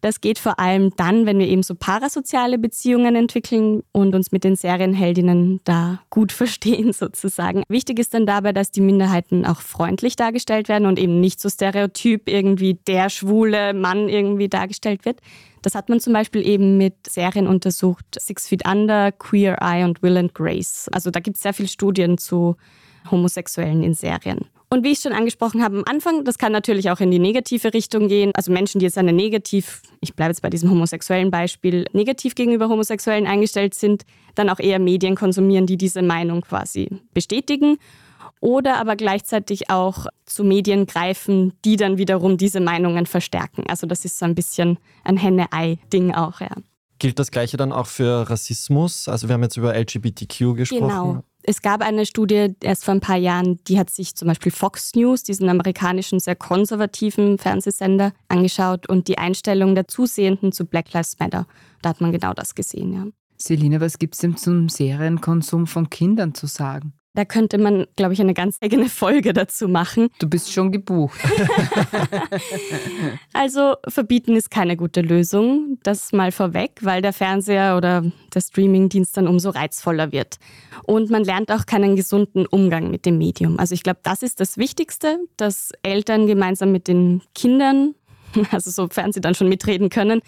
Das 0.00 0.20
geht 0.20 0.38
vor 0.38 0.58
allem 0.58 0.92
dann, 0.96 1.26
wenn 1.26 1.38
wir 1.38 1.48
eben 1.48 1.62
so 1.62 1.74
parasoziale 1.74 2.58
Beziehungen 2.58 3.16
entwickeln 3.16 3.82
und 3.92 4.14
uns 4.14 4.30
mit 4.30 4.44
den 4.44 4.56
Serienheldinnen 4.56 5.60
da 5.64 6.00
gut 6.10 6.32
verstehen 6.38 6.92
sozusagen. 6.92 7.62
Wichtig 7.68 7.98
ist 7.98 8.14
dann 8.14 8.26
dabei, 8.26 8.52
dass 8.52 8.70
die 8.70 8.80
Minderheiten 8.80 9.44
auch 9.44 9.60
freundlich 9.60 10.16
dargestellt 10.16 10.68
werden 10.68 10.86
und 10.86 10.98
eben 10.98 11.20
nicht 11.20 11.40
so 11.40 11.48
stereotyp 11.48 12.28
irgendwie 12.28 12.74
der 12.86 13.10
schwule 13.10 13.74
Mann 13.74 14.08
irgendwie 14.08 14.48
dargestellt 14.48 15.04
wird. 15.04 15.20
Das 15.62 15.74
hat 15.74 15.88
man 15.88 15.98
zum 16.00 16.12
Beispiel 16.12 16.46
eben 16.46 16.78
mit 16.78 16.94
Serien 17.08 17.48
untersucht, 17.48 18.04
Six 18.18 18.46
Feet 18.46 18.66
Under, 18.66 19.10
Queer 19.12 19.58
Eye 19.60 19.84
und 19.84 20.02
Will 20.02 20.16
and 20.16 20.34
Grace. 20.34 20.88
Also 20.92 21.10
da 21.10 21.20
gibt 21.20 21.36
es 21.36 21.42
sehr 21.42 21.52
viele 21.52 21.68
Studien 21.68 22.18
zu 22.18 22.56
Homosexuellen 23.10 23.82
in 23.82 23.94
Serien. 23.94 24.46
Und 24.70 24.84
wie 24.84 24.92
ich 24.92 24.98
schon 24.98 25.12
angesprochen 25.12 25.62
habe 25.62 25.78
am 25.78 25.84
Anfang, 25.86 26.24
das 26.24 26.36
kann 26.36 26.52
natürlich 26.52 26.90
auch 26.90 27.00
in 27.00 27.10
die 27.10 27.18
negative 27.18 27.72
Richtung 27.72 28.08
gehen. 28.08 28.32
Also 28.34 28.52
Menschen, 28.52 28.80
die 28.80 28.84
jetzt 28.84 28.98
eine 28.98 29.14
negativ, 29.14 29.82
ich 30.00 30.14
bleibe 30.14 30.30
jetzt 30.30 30.42
bei 30.42 30.50
diesem 30.50 30.70
homosexuellen 30.70 31.30
Beispiel, 31.30 31.86
negativ 31.92 32.34
gegenüber 32.34 32.68
Homosexuellen 32.68 33.26
eingestellt 33.26 33.74
sind, 33.74 34.04
dann 34.34 34.50
auch 34.50 34.58
eher 34.58 34.78
Medien 34.78 35.16
konsumieren, 35.16 35.66
die 35.66 35.78
diese 35.78 36.02
Meinung 36.02 36.42
quasi 36.42 36.90
bestätigen. 37.14 37.78
Oder 38.40 38.76
aber 38.76 38.94
gleichzeitig 38.94 39.70
auch 39.70 40.06
zu 40.26 40.44
Medien 40.44 40.86
greifen, 40.86 41.54
die 41.64 41.76
dann 41.76 41.98
wiederum 41.98 42.36
diese 42.36 42.60
Meinungen 42.60 43.06
verstärken. 43.06 43.64
Also 43.68 43.86
das 43.86 44.04
ist 44.04 44.18
so 44.18 44.26
ein 44.26 44.34
bisschen 44.34 44.78
ein 45.02 45.16
Henne-Ei-Ding 45.16 46.12
auch, 46.12 46.40
ja. 46.40 46.50
Gilt 47.00 47.18
das 47.18 47.30
Gleiche 47.30 47.56
dann 47.56 47.72
auch 47.72 47.86
für 47.86 48.28
Rassismus? 48.28 49.08
Also 49.08 49.28
wir 49.28 49.34
haben 49.34 49.42
jetzt 49.42 49.56
über 49.56 49.74
LGBTQ 49.74 50.56
gesprochen. 50.56 50.88
Genau. 50.88 51.22
Es 51.48 51.62
gab 51.62 51.80
eine 51.80 52.04
Studie 52.04 52.54
erst 52.62 52.84
vor 52.84 52.92
ein 52.92 53.00
paar 53.00 53.16
Jahren, 53.16 53.58
die 53.68 53.78
hat 53.78 53.88
sich 53.88 54.14
zum 54.14 54.28
Beispiel 54.28 54.52
Fox 54.52 54.94
News, 54.94 55.22
diesen 55.22 55.48
amerikanischen 55.48 56.20
sehr 56.20 56.36
konservativen 56.36 57.38
Fernsehsender, 57.38 58.12
angeschaut 58.28 58.86
und 58.86 59.08
die 59.08 59.16
Einstellung 59.16 59.74
der 59.74 59.88
Zusehenden 59.88 60.52
zu 60.52 60.66
Black 60.66 60.92
Lives 60.92 61.18
Matter. 61.18 61.46
Da 61.80 61.88
hat 61.88 62.02
man 62.02 62.12
genau 62.12 62.34
das 62.34 62.54
gesehen, 62.54 62.92
ja. 62.92 63.06
Selina, 63.38 63.80
was 63.80 63.98
gibt 63.98 64.12
es 64.12 64.20
denn 64.20 64.36
zum 64.36 64.68
Serienkonsum 64.68 65.66
von 65.66 65.88
Kindern 65.88 66.34
zu 66.34 66.46
sagen? 66.46 66.92
Da 67.14 67.24
könnte 67.24 67.58
man, 67.58 67.86
glaube 67.96 68.12
ich, 68.12 68.20
eine 68.20 68.34
ganz 68.34 68.58
eigene 68.60 68.88
Folge 68.88 69.32
dazu 69.32 69.66
machen. 69.66 70.08
Du 70.20 70.28
bist 70.28 70.52
schon 70.52 70.72
gebucht. 70.72 71.18
Also 73.32 73.74
verbieten 73.86 74.34
ist 74.34 74.50
keine 74.50 74.76
gute 74.76 75.00
Lösung, 75.00 75.78
das 75.82 76.12
mal 76.12 76.32
vorweg, 76.32 76.72
weil 76.82 77.02
der 77.02 77.12
Fernseher 77.12 77.76
oder 77.76 78.04
der 78.34 78.40
Streamingdienst 78.40 79.16
dann 79.16 79.28
umso 79.28 79.50
reizvoller 79.50 80.12
wird. 80.12 80.38
Und 80.84 81.10
man 81.10 81.24
lernt 81.24 81.52
auch 81.52 81.64
keinen 81.66 81.94
gesunden 81.94 82.46
Umgang 82.46 82.90
mit 82.90 83.06
dem 83.06 83.16
Medium. 83.18 83.58
Also 83.58 83.74
ich 83.74 83.82
glaube, 83.82 84.00
das 84.02 84.22
ist 84.22 84.40
das 84.40 84.58
Wichtigste, 84.58 85.18
dass 85.36 85.70
Eltern 85.82 86.26
gemeinsam 86.26 86.72
mit 86.72 86.88
den 86.88 87.22
Kindern, 87.34 87.94
also 88.50 88.70
sofern 88.70 89.12
sie 89.12 89.20
dann 89.20 89.34
schon 89.34 89.48
mitreden 89.48 89.90
können, 89.90 90.20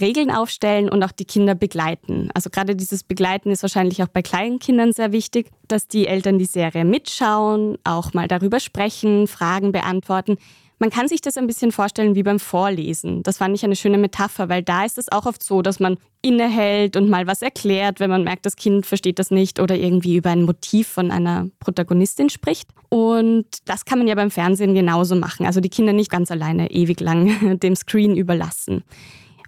Regeln 0.00 0.30
aufstellen 0.30 0.88
und 0.88 1.02
auch 1.02 1.12
die 1.12 1.24
Kinder 1.24 1.54
begleiten. 1.54 2.30
Also 2.34 2.50
gerade 2.50 2.76
dieses 2.76 3.02
Begleiten 3.04 3.50
ist 3.50 3.62
wahrscheinlich 3.62 4.02
auch 4.02 4.08
bei 4.08 4.22
kleinen 4.22 4.58
Kindern 4.58 4.92
sehr 4.92 5.12
wichtig, 5.12 5.50
dass 5.68 5.88
die 5.88 6.06
Eltern 6.06 6.38
die 6.38 6.44
Serie 6.44 6.84
mitschauen, 6.84 7.78
auch 7.84 8.12
mal 8.12 8.28
darüber 8.28 8.60
sprechen, 8.60 9.26
Fragen 9.26 9.72
beantworten. 9.72 10.36
Man 10.78 10.90
kann 10.90 11.08
sich 11.08 11.20
das 11.20 11.36
ein 11.36 11.46
bisschen 11.46 11.72
vorstellen 11.72 12.14
wie 12.14 12.22
beim 12.22 12.40
Vorlesen. 12.40 13.22
Das 13.22 13.38
fand 13.38 13.54
ich 13.54 13.64
eine 13.64 13.76
schöne 13.76 13.98
Metapher, 13.98 14.48
weil 14.48 14.62
da 14.62 14.84
ist 14.84 14.98
es 14.98 15.10
auch 15.10 15.26
oft 15.26 15.42
so, 15.42 15.62
dass 15.62 15.78
man 15.78 15.96
innehält 16.20 16.96
und 16.96 17.08
mal 17.08 17.26
was 17.26 17.42
erklärt, 17.42 18.00
wenn 18.00 18.10
man 18.10 18.24
merkt, 18.24 18.44
das 18.46 18.56
Kind 18.56 18.84
versteht 18.84 19.18
das 19.18 19.30
nicht 19.30 19.60
oder 19.60 19.76
irgendwie 19.76 20.16
über 20.16 20.30
ein 20.30 20.42
Motiv 20.42 20.88
von 20.88 21.10
einer 21.10 21.48
Protagonistin 21.60 22.28
spricht. 22.28 22.68
Und 22.88 23.46
das 23.66 23.84
kann 23.84 23.98
man 23.98 24.08
ja 24.08 24.14
beim 24.14 24.30
Fernsehen 24.30 24.74
genauso 24.74 25.14
machen. 25.14 25.46
Also 25.46 25.60
die 25.60 25.68
Kinder 25.68 25.92
nicht 25.92 26.10
ganz 26.10 26.30
alleine 26.30 26.70
ewig 26.70 27.00
lang 27.00 27.58
dem 27.60 27.76
Screen 27.76 28.16
überlassen. 28.16 28.82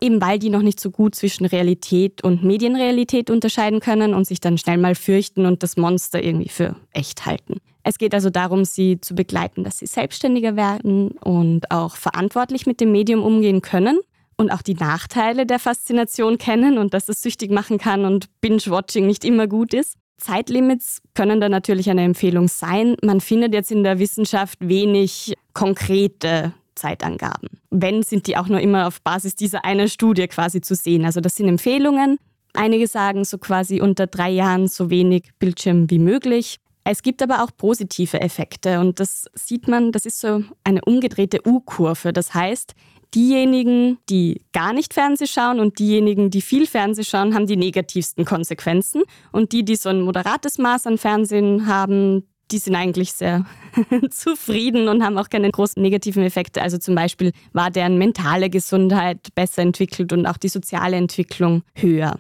Eben 0.01 0.21
weil 0.21 0.39
die 0.39 0.51
noch 0.51 0.63
nicht 0.63 0.79
so 0.79 0.91
gut 0.91 1.15
zwischen 1.15 1.47
Realität 1.47 2.23
und 2.23 2.45
Medienrealität 2.45 3.31
unterscheiden 3.31 3.81
können 3.81 4.15
und 4.15 4.27
sich 4.27 4.41
dann 4.41 4.59
schnell 4.59 4.79
mal 4.79 4.95
fürchten 4.95 5.47
und 5.47 5.63
das 5.63 5.77
Monster 5.77 6.23
irgendwie 6.23 6.51
für 6.51 6.77
echt 6.93 7.25
halten. 7.27 7.61
Es 7.83 7.99
geht 7.99 8.15
also 8.15 8.31
darum, 8.31 8.65
sie 8.65 9.01
zu 9.01 9.15
begleiten, 9.15 9.63
dass 9.63 9.79
sie 9.79 9.87
selbstständiger 9.87 10.57
werden 10.57 11.13
und 11.13 11.71
auch 11.71 11.95
verantwortlich 11.97 12.67
mit 12.67 12.81
dem 12.81 12.91
Medium 12.91 13.23
umgehen 13.23 13.63
können 13.63 14.01
und 14.37 14.51
auch 14.51 14.63
die 14.63 14.75
Nachteile 14.75 15.47
der 15.47 15.59
Faszination 15.59 16.37
kennen 16.37 16.79
und 16.79 16.95
dass 16.95 17.09
es 17.09 17.23
süchtig 17.23 17.51
machen 17.51 17.79
kann 17.79 18.05
und 18.05 18.29
Binge-Watching 18.41 19.07
nicht 19.07 19.25
immer 19.25 19.47
gut 19.47 19.73
ist. 19.73 19.95
Zeitlimits 20.19 21.01
können 21.15 21.41
da 21.41 21.49
natürlich 21.49 21.91
eine 21.91 22.03
Empfehlung 22.03 22.49
sein. 22.49 22.97
Man 23.03 23.21
findet 23.21 23.55
jetzt 23.55 23.71
in 23.71 23.85
der 23.85 23.99
Wissenschaft 23.99 24.59
wenig 24.67 25.35
konkrete 25.53 26.55
Zeitangaben. 26.77 27.49
Wenn, 27.71 28.03
sind 28.03 28.27
die 28.27 28.37
auch 28.37 28.49
nur 28.49 28.61
immer 28.61 28.87
auf 28.87 29.03
Basis 29.03 29.35
dieser 29.35 29.65
einer 29.65 29.89
Studie 29.89 30.29
quasi 30.29 30.61
zu 30.61 30.75
sehen. 30.75 31.05
Also 31.05 31.21
das 31.21 31.37
sind 31.37 31.49
Empfehlungen. 31.49 32.19
Einige 32.55 32.87
sagen 32.87 33.25
so 33.25 33.39
quasi 33.39 33.81
unter 33.81 34.07
drei 34.07 34.31
Jahren 34.31 34.69
so 34.69 34.89
wenig 34.89 35.31
Bildschirm 35.39 35.91
wie 35.91 35.99
möglich. 35.99 36.59
Es 36.85 37.03
gibt 37.03 37.21
aber 37.21 37.43
auch 37.43 37.51
positive 37.57 38.21
Effekte 38.21 38.79
und 38.79 39.01
das 39.01 39.29
sieht 39.35 39.67
man, 39.67 39.91
das 39.91 40.07
ist 40.07 40.21
so 40.21 40.45
eine 40.63 40.83
umgedrehte 40.85 41.41
U-Kurve. 41.45 42.13
Das 42.13 42.33
heißt, 42.33 42.75
diejenigen, 43.15 43.99
die 44.09 44.43
gar 44.53 44.73
nicht 44.73 44.95
Fernseh 44.95 45.27
schauen 45.27 45.59
und 45.59 45.79
diejenigen, 45.79 46.31
die 46.31 46.43
viel 46.43 46.67
Fernseh 46.67 47.03
schauen, 47.03 47.35
haben 47.35 47.47
die 47.47 47.57
negativsten 47.57 48.25
Konsequenzen. 48.25 49.03
Und 49.33 49.53
die, 49.53 49.65
die 49.65 49.77
so 49.77 49.89
ein 49.89 50.03
moderates 50.03 50.59
Maß 50.59 50.87
an 50.87 50.99
Fernsehen 50.99 51.67
haben, 51.67 52.29
die 52.51 52.59
sind 52.59 52.75
eigentlich 52.75 53.13
sehr 53.13 53.45
zufrieden 54.11 54.89
und 54.89 55.03
haben 55.03 55.19
auch 55.19 55.29
keine 55.29 55.51
großen 55.51 55.83
negativen 55.83 56.23
Effekte. 56.23 56.63
Also 56.63 56.79
zum 56.79 56.95
Beispiel 56.95 57.33
war 57.53 57.71
deren 57.71 57.99
mentale 57.99 58.51
Gesundheit 58.51 59.35
besser 59.35 59.63
entwickelt 59.63 60.13
und 60.13 60.27
auch 60.27 60.37
die 60.37 60.49
soziale 60.49 60.97
Entwicklung 60.97 61.63
höher. 61.75 62.19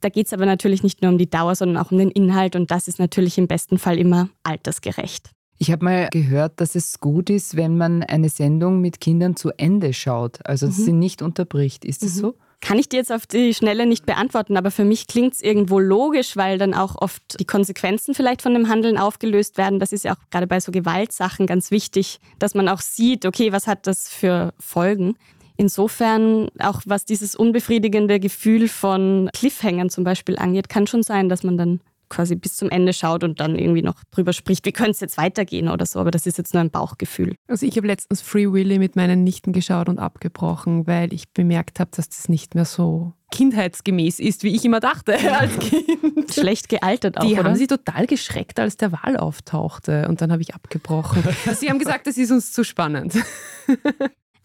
Da 0.00 0.08
geht 0.08 0.26
es 0.26 0.32
aber 0.32 0.46
natürlich 0.46 0.82
nicht 0.82 1.02
nur 1.02 1.12
um 1.12 1.18
die 1.18 1.28
Dauer, 1.28 1.54
sondern 1.54 1.76
auch 1.76 1.92
um 1.92 1.98
den 1.98 2.10
Inhalt 2.10 2.56
und 2.56 2.70
das 2.70 2.88
ist 2.88 2.98
natürlich 2.98 3.38
im 3.38 3.46
besten 3.46 3.78
Fall 3.78 3.98
immer 3.98 4.30
altersgerecht. 4.42 5.30
Ich 5.58 5.70
habe 5.70 5.84
mal 5.84 6.08
gehört, 6.10 6.58
dass 6.58 6.74
es 6.74 7.00
gut 7.00 7.28
ist, 7.28 7.54
wenn 7.54 7.76
man 7.76 8.02
eine 8.02 8.30
Sendung 8.30 8.80
mit 8.80 8.98
Kindern 8.98 9.36
zu 9.36 9.50
Ende 9.58 9.92
schaut, 9.92 10.38
also 10.46 10.66
mhm. 10.66 10.70
sie 10.70 10.92
nicht 10.92 11.20
unterbricht. 11.20 11.84
Ist 11.84 12.02
das 12.02 12.14
mhm. 12.14 12.20
so? 12.20 12.34
Kann 12.60 12.78
ich 12.78 12.88
dir 12.88 12.98
jetzt 12.98 13.12
auf 13.12 13.26
die 13.26 13.54
Schnelle 13.54 13.86
nicht 13.86 14.04
beantworten, 14.04 14.56
aber 14.56 14.70
für 14.70 14.84
mich 14.84 15.06
klingt 15.06 15.34
es 15.34 15.40
irgendwo 15.40 15.78
logisch, 15.78 16.36
weil 16.36 16.58
dann 16.58 16.74
auch 16.74 16.96
oft 17.00 17.40
die 17.40 17.46
Konsequenzen 17.46 18.14
vielleicht 18.14 18.42
von 18.42 18.52
dem 18.52 18.68
Handeln 18.68 18.98
aufgelöst 18.98 19.56
werden. 19.56 19.78
Das 19.78 19.92
ist 19.92 20.04
ja 20.04 20.12
auch 20.12 20.30
gerade 20.30 20.46
bei 20.46 20.60
so 20.60 20.70
Gewaltsachen 20.70 21.46
ganz 21.46 21.70
wichtig, 21.70 22.20
dass 22.38 22.54
man 22.54 22.68
auch 22.68 22.80
sieht, 22.80 23.24
okay, 23.24 23.52
was 23.52 23.66
hat 23.66 23.86
das 23.86 24.08
für 24.08 24.52
Folgen. 24.58 25.16
Insofern, 25.56 26.48
auch 26.58 26.80
was 26.86 27.04
dieses 27.04 27.34
unbefriedigende 27.34 28.18
Gefühl 28.20 28.68
von 28.68 29.28
Cliffhangern 29.34 29.90
zum 29.90 30.04
Beispiel 30.04 30.38
angeht, 30.38 30.68
kann 30.68 30.86
schon 30.86 31.02
sein, 31.02 31.28
dass 31.28 31.42
man 31.42 31.58
dann 31.58 31.80
quasi 32.10 32.34
bis 32.34 32.56
zum 32.56 32.68
Ende 32.68 32.92
schaut 32.92 33.24
und 33.24 33.40
dann 33.40 33.56
irgendwie 33.56 33.82
noch 33.82 33.94
drüber 34.10 34.34
spricht, 34.34 34.66
wie 34.66 34.72
könnte 34.72 34.90
es 34.90 35.00
jetzt 35.00 35.16
weitergehen 35.16 35.68
oder 35.68 35.86
so. 35.86 35.98
Aber 35.98 36.10
das 36.10 36.26
ist 36.26 36.36
jetzt 36.36 36.52
nur 36.52 36.60
ein 36.60 36.70
Bauchgefühl. 36.70 37.34
Also 37.48 37.64
ich 37.64 37.76
habe 37.78 37.86
letztens 37.86 38.20
Free 38.20 38.52
Willy 38.52 38.78
mit 38.78 38.96
meinen 38.96 39.24
Nichten 39.24 39.52
geschaut 39.52 39.88
und 39.88 39.98
abgebrochen, 39.98 40.86
weil 40.86 41.14
ich 41.14 41.32
bemerkt 41.32 41.80
habe, 41.80 41.90
dass 41.96 42.08
das 42.10 42.28
nicht 42.28 42.54
mehr 42.54 42.66
so 42.66 43.14
kindheitsgemäß 43.30 44.18
ist, 44.18 44.42
wie 44.42 44.54
ich 44.54 44.64
immer 44.64 44.80
dachte 44.80 45.14
als 45.38 45.58
Kind. 45.58 46.34
Schlecht 46.34 46.68
gealtert 46.68 47.16
auch, 47.18 47.24
Die 47.24 47.34
oder? 47.34 47.44
haben 47.44 47.56
sie 47.56 47.66
total 47.68 48.06
geschreckt, 48.06 48.58
als 48.60 48.76
der 48.76 48.92
Wal 48.92 49.16
auftauchte 49.16 50.08
und 50.08 50.20
dann 50.20 50.32
habe 50.32 50.42
ich 50.42 50.54
abgebrochen. 50.54 51.22
sie 51.54 51.70
haben 51.70 51.78
gesagt, 51.78 52.06
das 52.06 52.18
ist 52.18 52.30
uns 52.30 52.52
zu 52.52 52.64
spannend. 52.64 53.14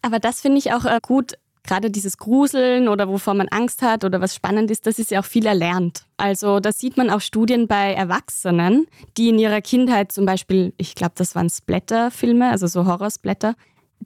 Aber 0.02 0.20
das 0.20 0.40
finde 0.40 0.58
ich 0.58 0.72
auch 0.72 0.84
äh, 0.84 1.00
gut, 1.02 1.32
gerade 1.66 1.90
dieses 1.90 2.18
Gruseln 2.18 2.88
oder 2.88 3.08
wovor 3.08 3.34
man 3.34 3.48
Angst 3.48 3.82
hat 3.82 4.04
oder 4.04 4.20
was 4.20 4.34
spannend 4.34 4.70
ist, 4.70 4.86
das 4.86 4.98
ist 4.98 5.10
ja 5.10 5.20
auch 5.20 5.24
viel 5.24 5.46
erlernt. 5.46 6.04
Also 6.16 6.60
da 6.60 6.72
sieht 6.72 6.96
man 6.96 7.10
auch 7.10 7.20
Studien 7.20 7.66
bei 7.66 7.92
Erwachsenen, 7.92 8.86
die 9.16 9.28
in 9.28 9.38
ihrer 9.38 9.60
Kindheit 9.60 10.12
zum 10.12 10.24
Beispiel, 10.26 10.72
ich 10.76 10.94
glaube, 10.94 11.12
das 11.16 11.34
waren 11.34 11.50
Splatter-Filme, 11.50 12.50
also 12.50 12.66
so 12.66 12.86
Horrorsplatter, 12.86 13.54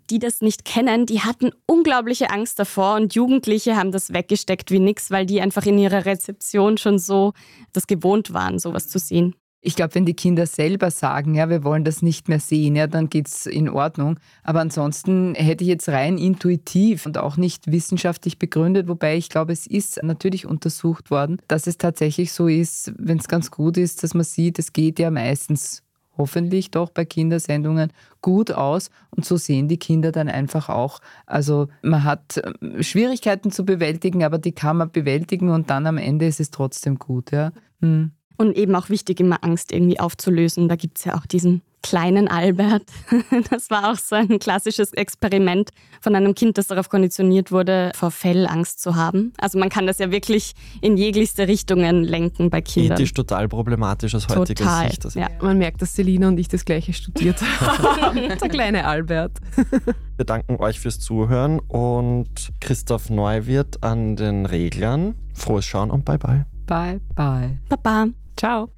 die 0.09 0.19
das 0.19 0.41
nicht 0.41 0.65
kennen, 0.65 1.07
die 1.07 1.21
hatten 1.21 1.51
unglaubliche 1.67 2.31
Angst 2.31 2.59
davor 2.59 2.97
und 2.97 3.15
Jugendliche 3.15 3.77
haben 3.77 3.93
das 3.93 4.13
weggesteckt 4.13 4.71
wie 4.71 4.81
nix, 4.81 5.11
weil 5.11 5.27
die 5.27 5.41
einfach 5.41 5.67
in 5.67 5.79
ihrer 5.79 6.05
Rezeption 6.05 6.79
schon 6.79 6.99
so 6.99 7.33
das 7.73 7.87
gewohnt 7.87 8.33
waren, 8.33 8.59
sowas 8.59 8.89
zu 8.89 8.99
sehen. 8.99 9.35
Ich 9.63 9.77
glaube, 9.77 9.95
wenn 9.95 10.07
die 10.07 10.15
Kinder 10.15 10.47
selber 10.47 10.91
sagen, 10.91 11.35
ja, 11.35 11.51
wir 11.51 11.65
wollen 11.65 11.85
das 11.85 12.01
nicht 12.01 12.31
mehr 12.31 12.41
sehen, 12.41 12.77
ja, 12.77 12.87
dann 12.87 13.11
geht 13.11 13.29
es 13.29 13.45
in 13.45 13.69
Ordnung. 13.69 14.19
Aber 14.43 14.61
ansonsten 14.61 15.35
hätte 15.35 15.65
ich 15.65 15.69
jetzt 15.69 15.91
rein 15.91 16.17
intuitiv 16.17 17.05
und 17.05 17.19
auch 17.19 17.37
nicht 17.37 17.71
wissenschaftlich 17.71 18.39
begründet, 18.39 18.89
wobei 18.89 19.17
ich 19.17 19.29
glaube, 19.29 19.53
es 19.53 19.67
ist 19.67 20.03
natürlich 20.03 20.47
untersucht 20.47 21.11
worden, 21.11 21.43
dass 21.47 21.67
es 21.67 21.77
tatsächlich 21.77 22.33
so 22.33 22.49
ist, 22.49 22.95
wenn 22.97 23.19
es 23.19 23.29
ganz 23.29 23.51
gut 23.51 23.77
ist, 23.77 24.03
dass 24.03 24.15
man 24.15 24.25
sieht, 24.25 24.59
es 24.59 24.73
geht 24.73 24.99
ja 24.99 25.11
meistens 25.11 25.83
hoffentlich 26.17 26.71
doch 26.71 26.91
bei 26.91 27.05
Kindersendungen 27.05 27.93
gut 28.21 28.53
aus 28.53 28.91
und 29.11 29.25
so 29.25 29.37
sehen 29.37 29.69
die 29.69 29.79
Kinder 29.79 30.13
dann 30.13 30.29
einfach 30.29 30.69
auch. 30.69 31.01
Also 31.27 31.69
man 31.83 32.05
hat 32.05 32.39
äh, 32.39 32.83
Schwierigkeiten 32.83 33.51
zu 33.51 33.65
bewältigen, 33.65 34.25
aber 34.25 34.39
die 34.39 34.53
kann 34.53 34.77
man 34.79 34.91
bewältigen 34.91 35.49
und 35.51 35.71
dann 35.71 35.87
am 35.87 35.99
Ende 35.99 36.27
ist 36.27 36.41
es 36.41 36.51
trotzdem 36.51 36.99
gut. 36.99 37.31
Ja. 37.33 37.53
Hm. 37.81 38.13
Und 38.41 38.57
eben 38.57 38.75
auch 38.75 38.89
wichtig, 38.89 39.21
immer 39.21 39.45
Angst 39.45 39.71
irgendwie 39.71 40.01
aufzulösen. 40.01 40.67
Da 40.67 40.77
gibt 40.77 40.97
es 40.97 41.05
ja 41.05 41.15
auch 41.15 41.27
diesen 41.27 41.61
kleinen 41.83 42.27
Albert. 42.27 42.85
Das 43.51 43.69
war 43.69 43.93
auch 43.93 43.97
so 43.97 44.17
ein 44.17 44.39
klassisches 44.39 44.95
Experiment 44.95 45.71
von 46.01 46.15
einem 46.17 46.35
Kind, 46.35 46.57
das 46.57 46.69
darauf 46.69 46.89
konditioniert 46.89 47.53
wurde, 47.53 47.93
vor 47.95 48.11
Fellangst 48.11 48.81
zu 48.81 48.97
haben. 48.97 49.35
Also 49.39 49.59
man 49.59 49.69
kann 49.69 49.87
das 49.87 49.99
ja 49.99 50.11
wirklich 50.11 50.55
in 50.81 50.97
jeglichste 50.97 51.49
Richtungen 51.49 52.03
lenken 52.03 52.49
bei 52.49 52.63
Kindern. 52.63 52.97
Ethisch 52.97 53.13
total 53.13 53.47
problematisch 53.47 54.15
aus 54.15 54.27
heutiger 54.29 54.65
total, 54.65 54.89
Sicht. 54.89 55.05
Also 55.05 55.21
ja. 55.21 55.29
Man 55.43 55.59
merkt, 55.59 55.83
dass 55.83 55.95
Selina 55.95 56.29
und 56.29 56.39
ich 56.39 56.49
das 56.49 56.65
gleiche 56.65 56.95
studiert 56.95 57.43
haben. 57.61 58.15
Der 58.41 58.49
kleine 58.49 58.87
Albert. 58.87 59.33
Wir 60.17 60.25
danken 60.25 60.57
euch 60.57 60.81
fürs 60.81 60.99
Zuhören 60.99 61.59
und 61.59 62.53
Christoph 62.61 63.11
Neuwirth 63.11 63.83
an 63.83 64.17
den 64.17 64.47
Reglern. 64.47 65.15
Frohes 65.35 65.67
Schauen 65.67 65.91
und 65.91 66.07
bye 66.07 66.19
bye. 66.19 66.47
Bye, 66.67 67.01
bye. 67.15 67.59
Baba. 67.69 68.07
Ciao. 68.37 68.71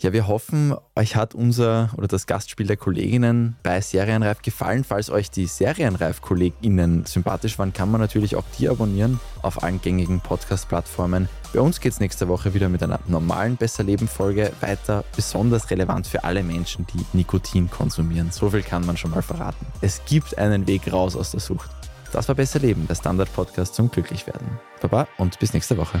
Ja, 0.00 0.12
wir 0.12 0.28
hoffen, 0.28 0.76
euch 0.94 1.16
hat 1.16 1.34
unser 1.34 1.90
oder 1.96 2.06
das 2.06 2.28
Gastspiel 2.28 2.68
der 2.68 2.76
Kolleginnen 2.76 3.56
bei 3.64 3.80
Serienreif 3.80 4.42
gefallen. 4.42 4.84
Falls 4.84 5.10
euch 5.10 5.28
die 5.28 5.48
Serienreif-KollegInnen 5.48 7.04
sympathisch 7.04 7.58
waren, 7.58 7.72
kann 7.72 7.90
man 7.90 8.00
natürlich 8.00 8.36
auch 8.36 8.44
die 8.56 8.68
abonnieren 8.68 9.18
auf 9.42 9.60
allen 9.60 9.80
gängigen 9.80 10.20
Podcast-Plattformen. 10.20 11.28
Bei 11.52 11.60
uns 11.60 11.80
geht 11.80 11.94
es 11.94 11.98
nächste 11.98 12.28
Woche 12.28 12.54
wieder 12.54 12.68
mit 12.68 12.80
einer 12.80 13.00
normalen 13.08 13.56
Besser-Leben-Folge 13.56 14.52
weiter, 14.60 15.02
besonders 15.16 15.68
relevant 15.68 16.06
für 16.06 16.22
alle 16.22 16.44
Menschen, 16.44 16.86
die 16.94 17.04
Nikotin 17.12 17.68
konsumieren. 17.68 18.30
So 18.30 18.50
viel 18.50 18.62
kann 18.62 18.86
man 18.86 18.96
schon 18.96 19.10
mal 19.10 19.22
verraten. 19.22 19.66
Es 19.80 20.00
gibt 20.06 20.38
einen 20.38 20.68
Weg 20.68 20.92
raus 20.92 21.16
aus 21.16 21.32
der 21.32 21.40
Sucht. 21.40 21.70
Das 22.12 22.28
war 22.28 22.36
Besser 22.36 22.60
Leben, 22.60 22.86
der 22.86 22.94
Standard-Podcast 22.94 23.74
zum 23.74 23.90
Glücklichwerden. 23.90 24.60
Baba 24.80 25.08
und 25.16 25.40
bis 25.40 25.54
nächste 25.54 25.76
Woche. 25.76 26.00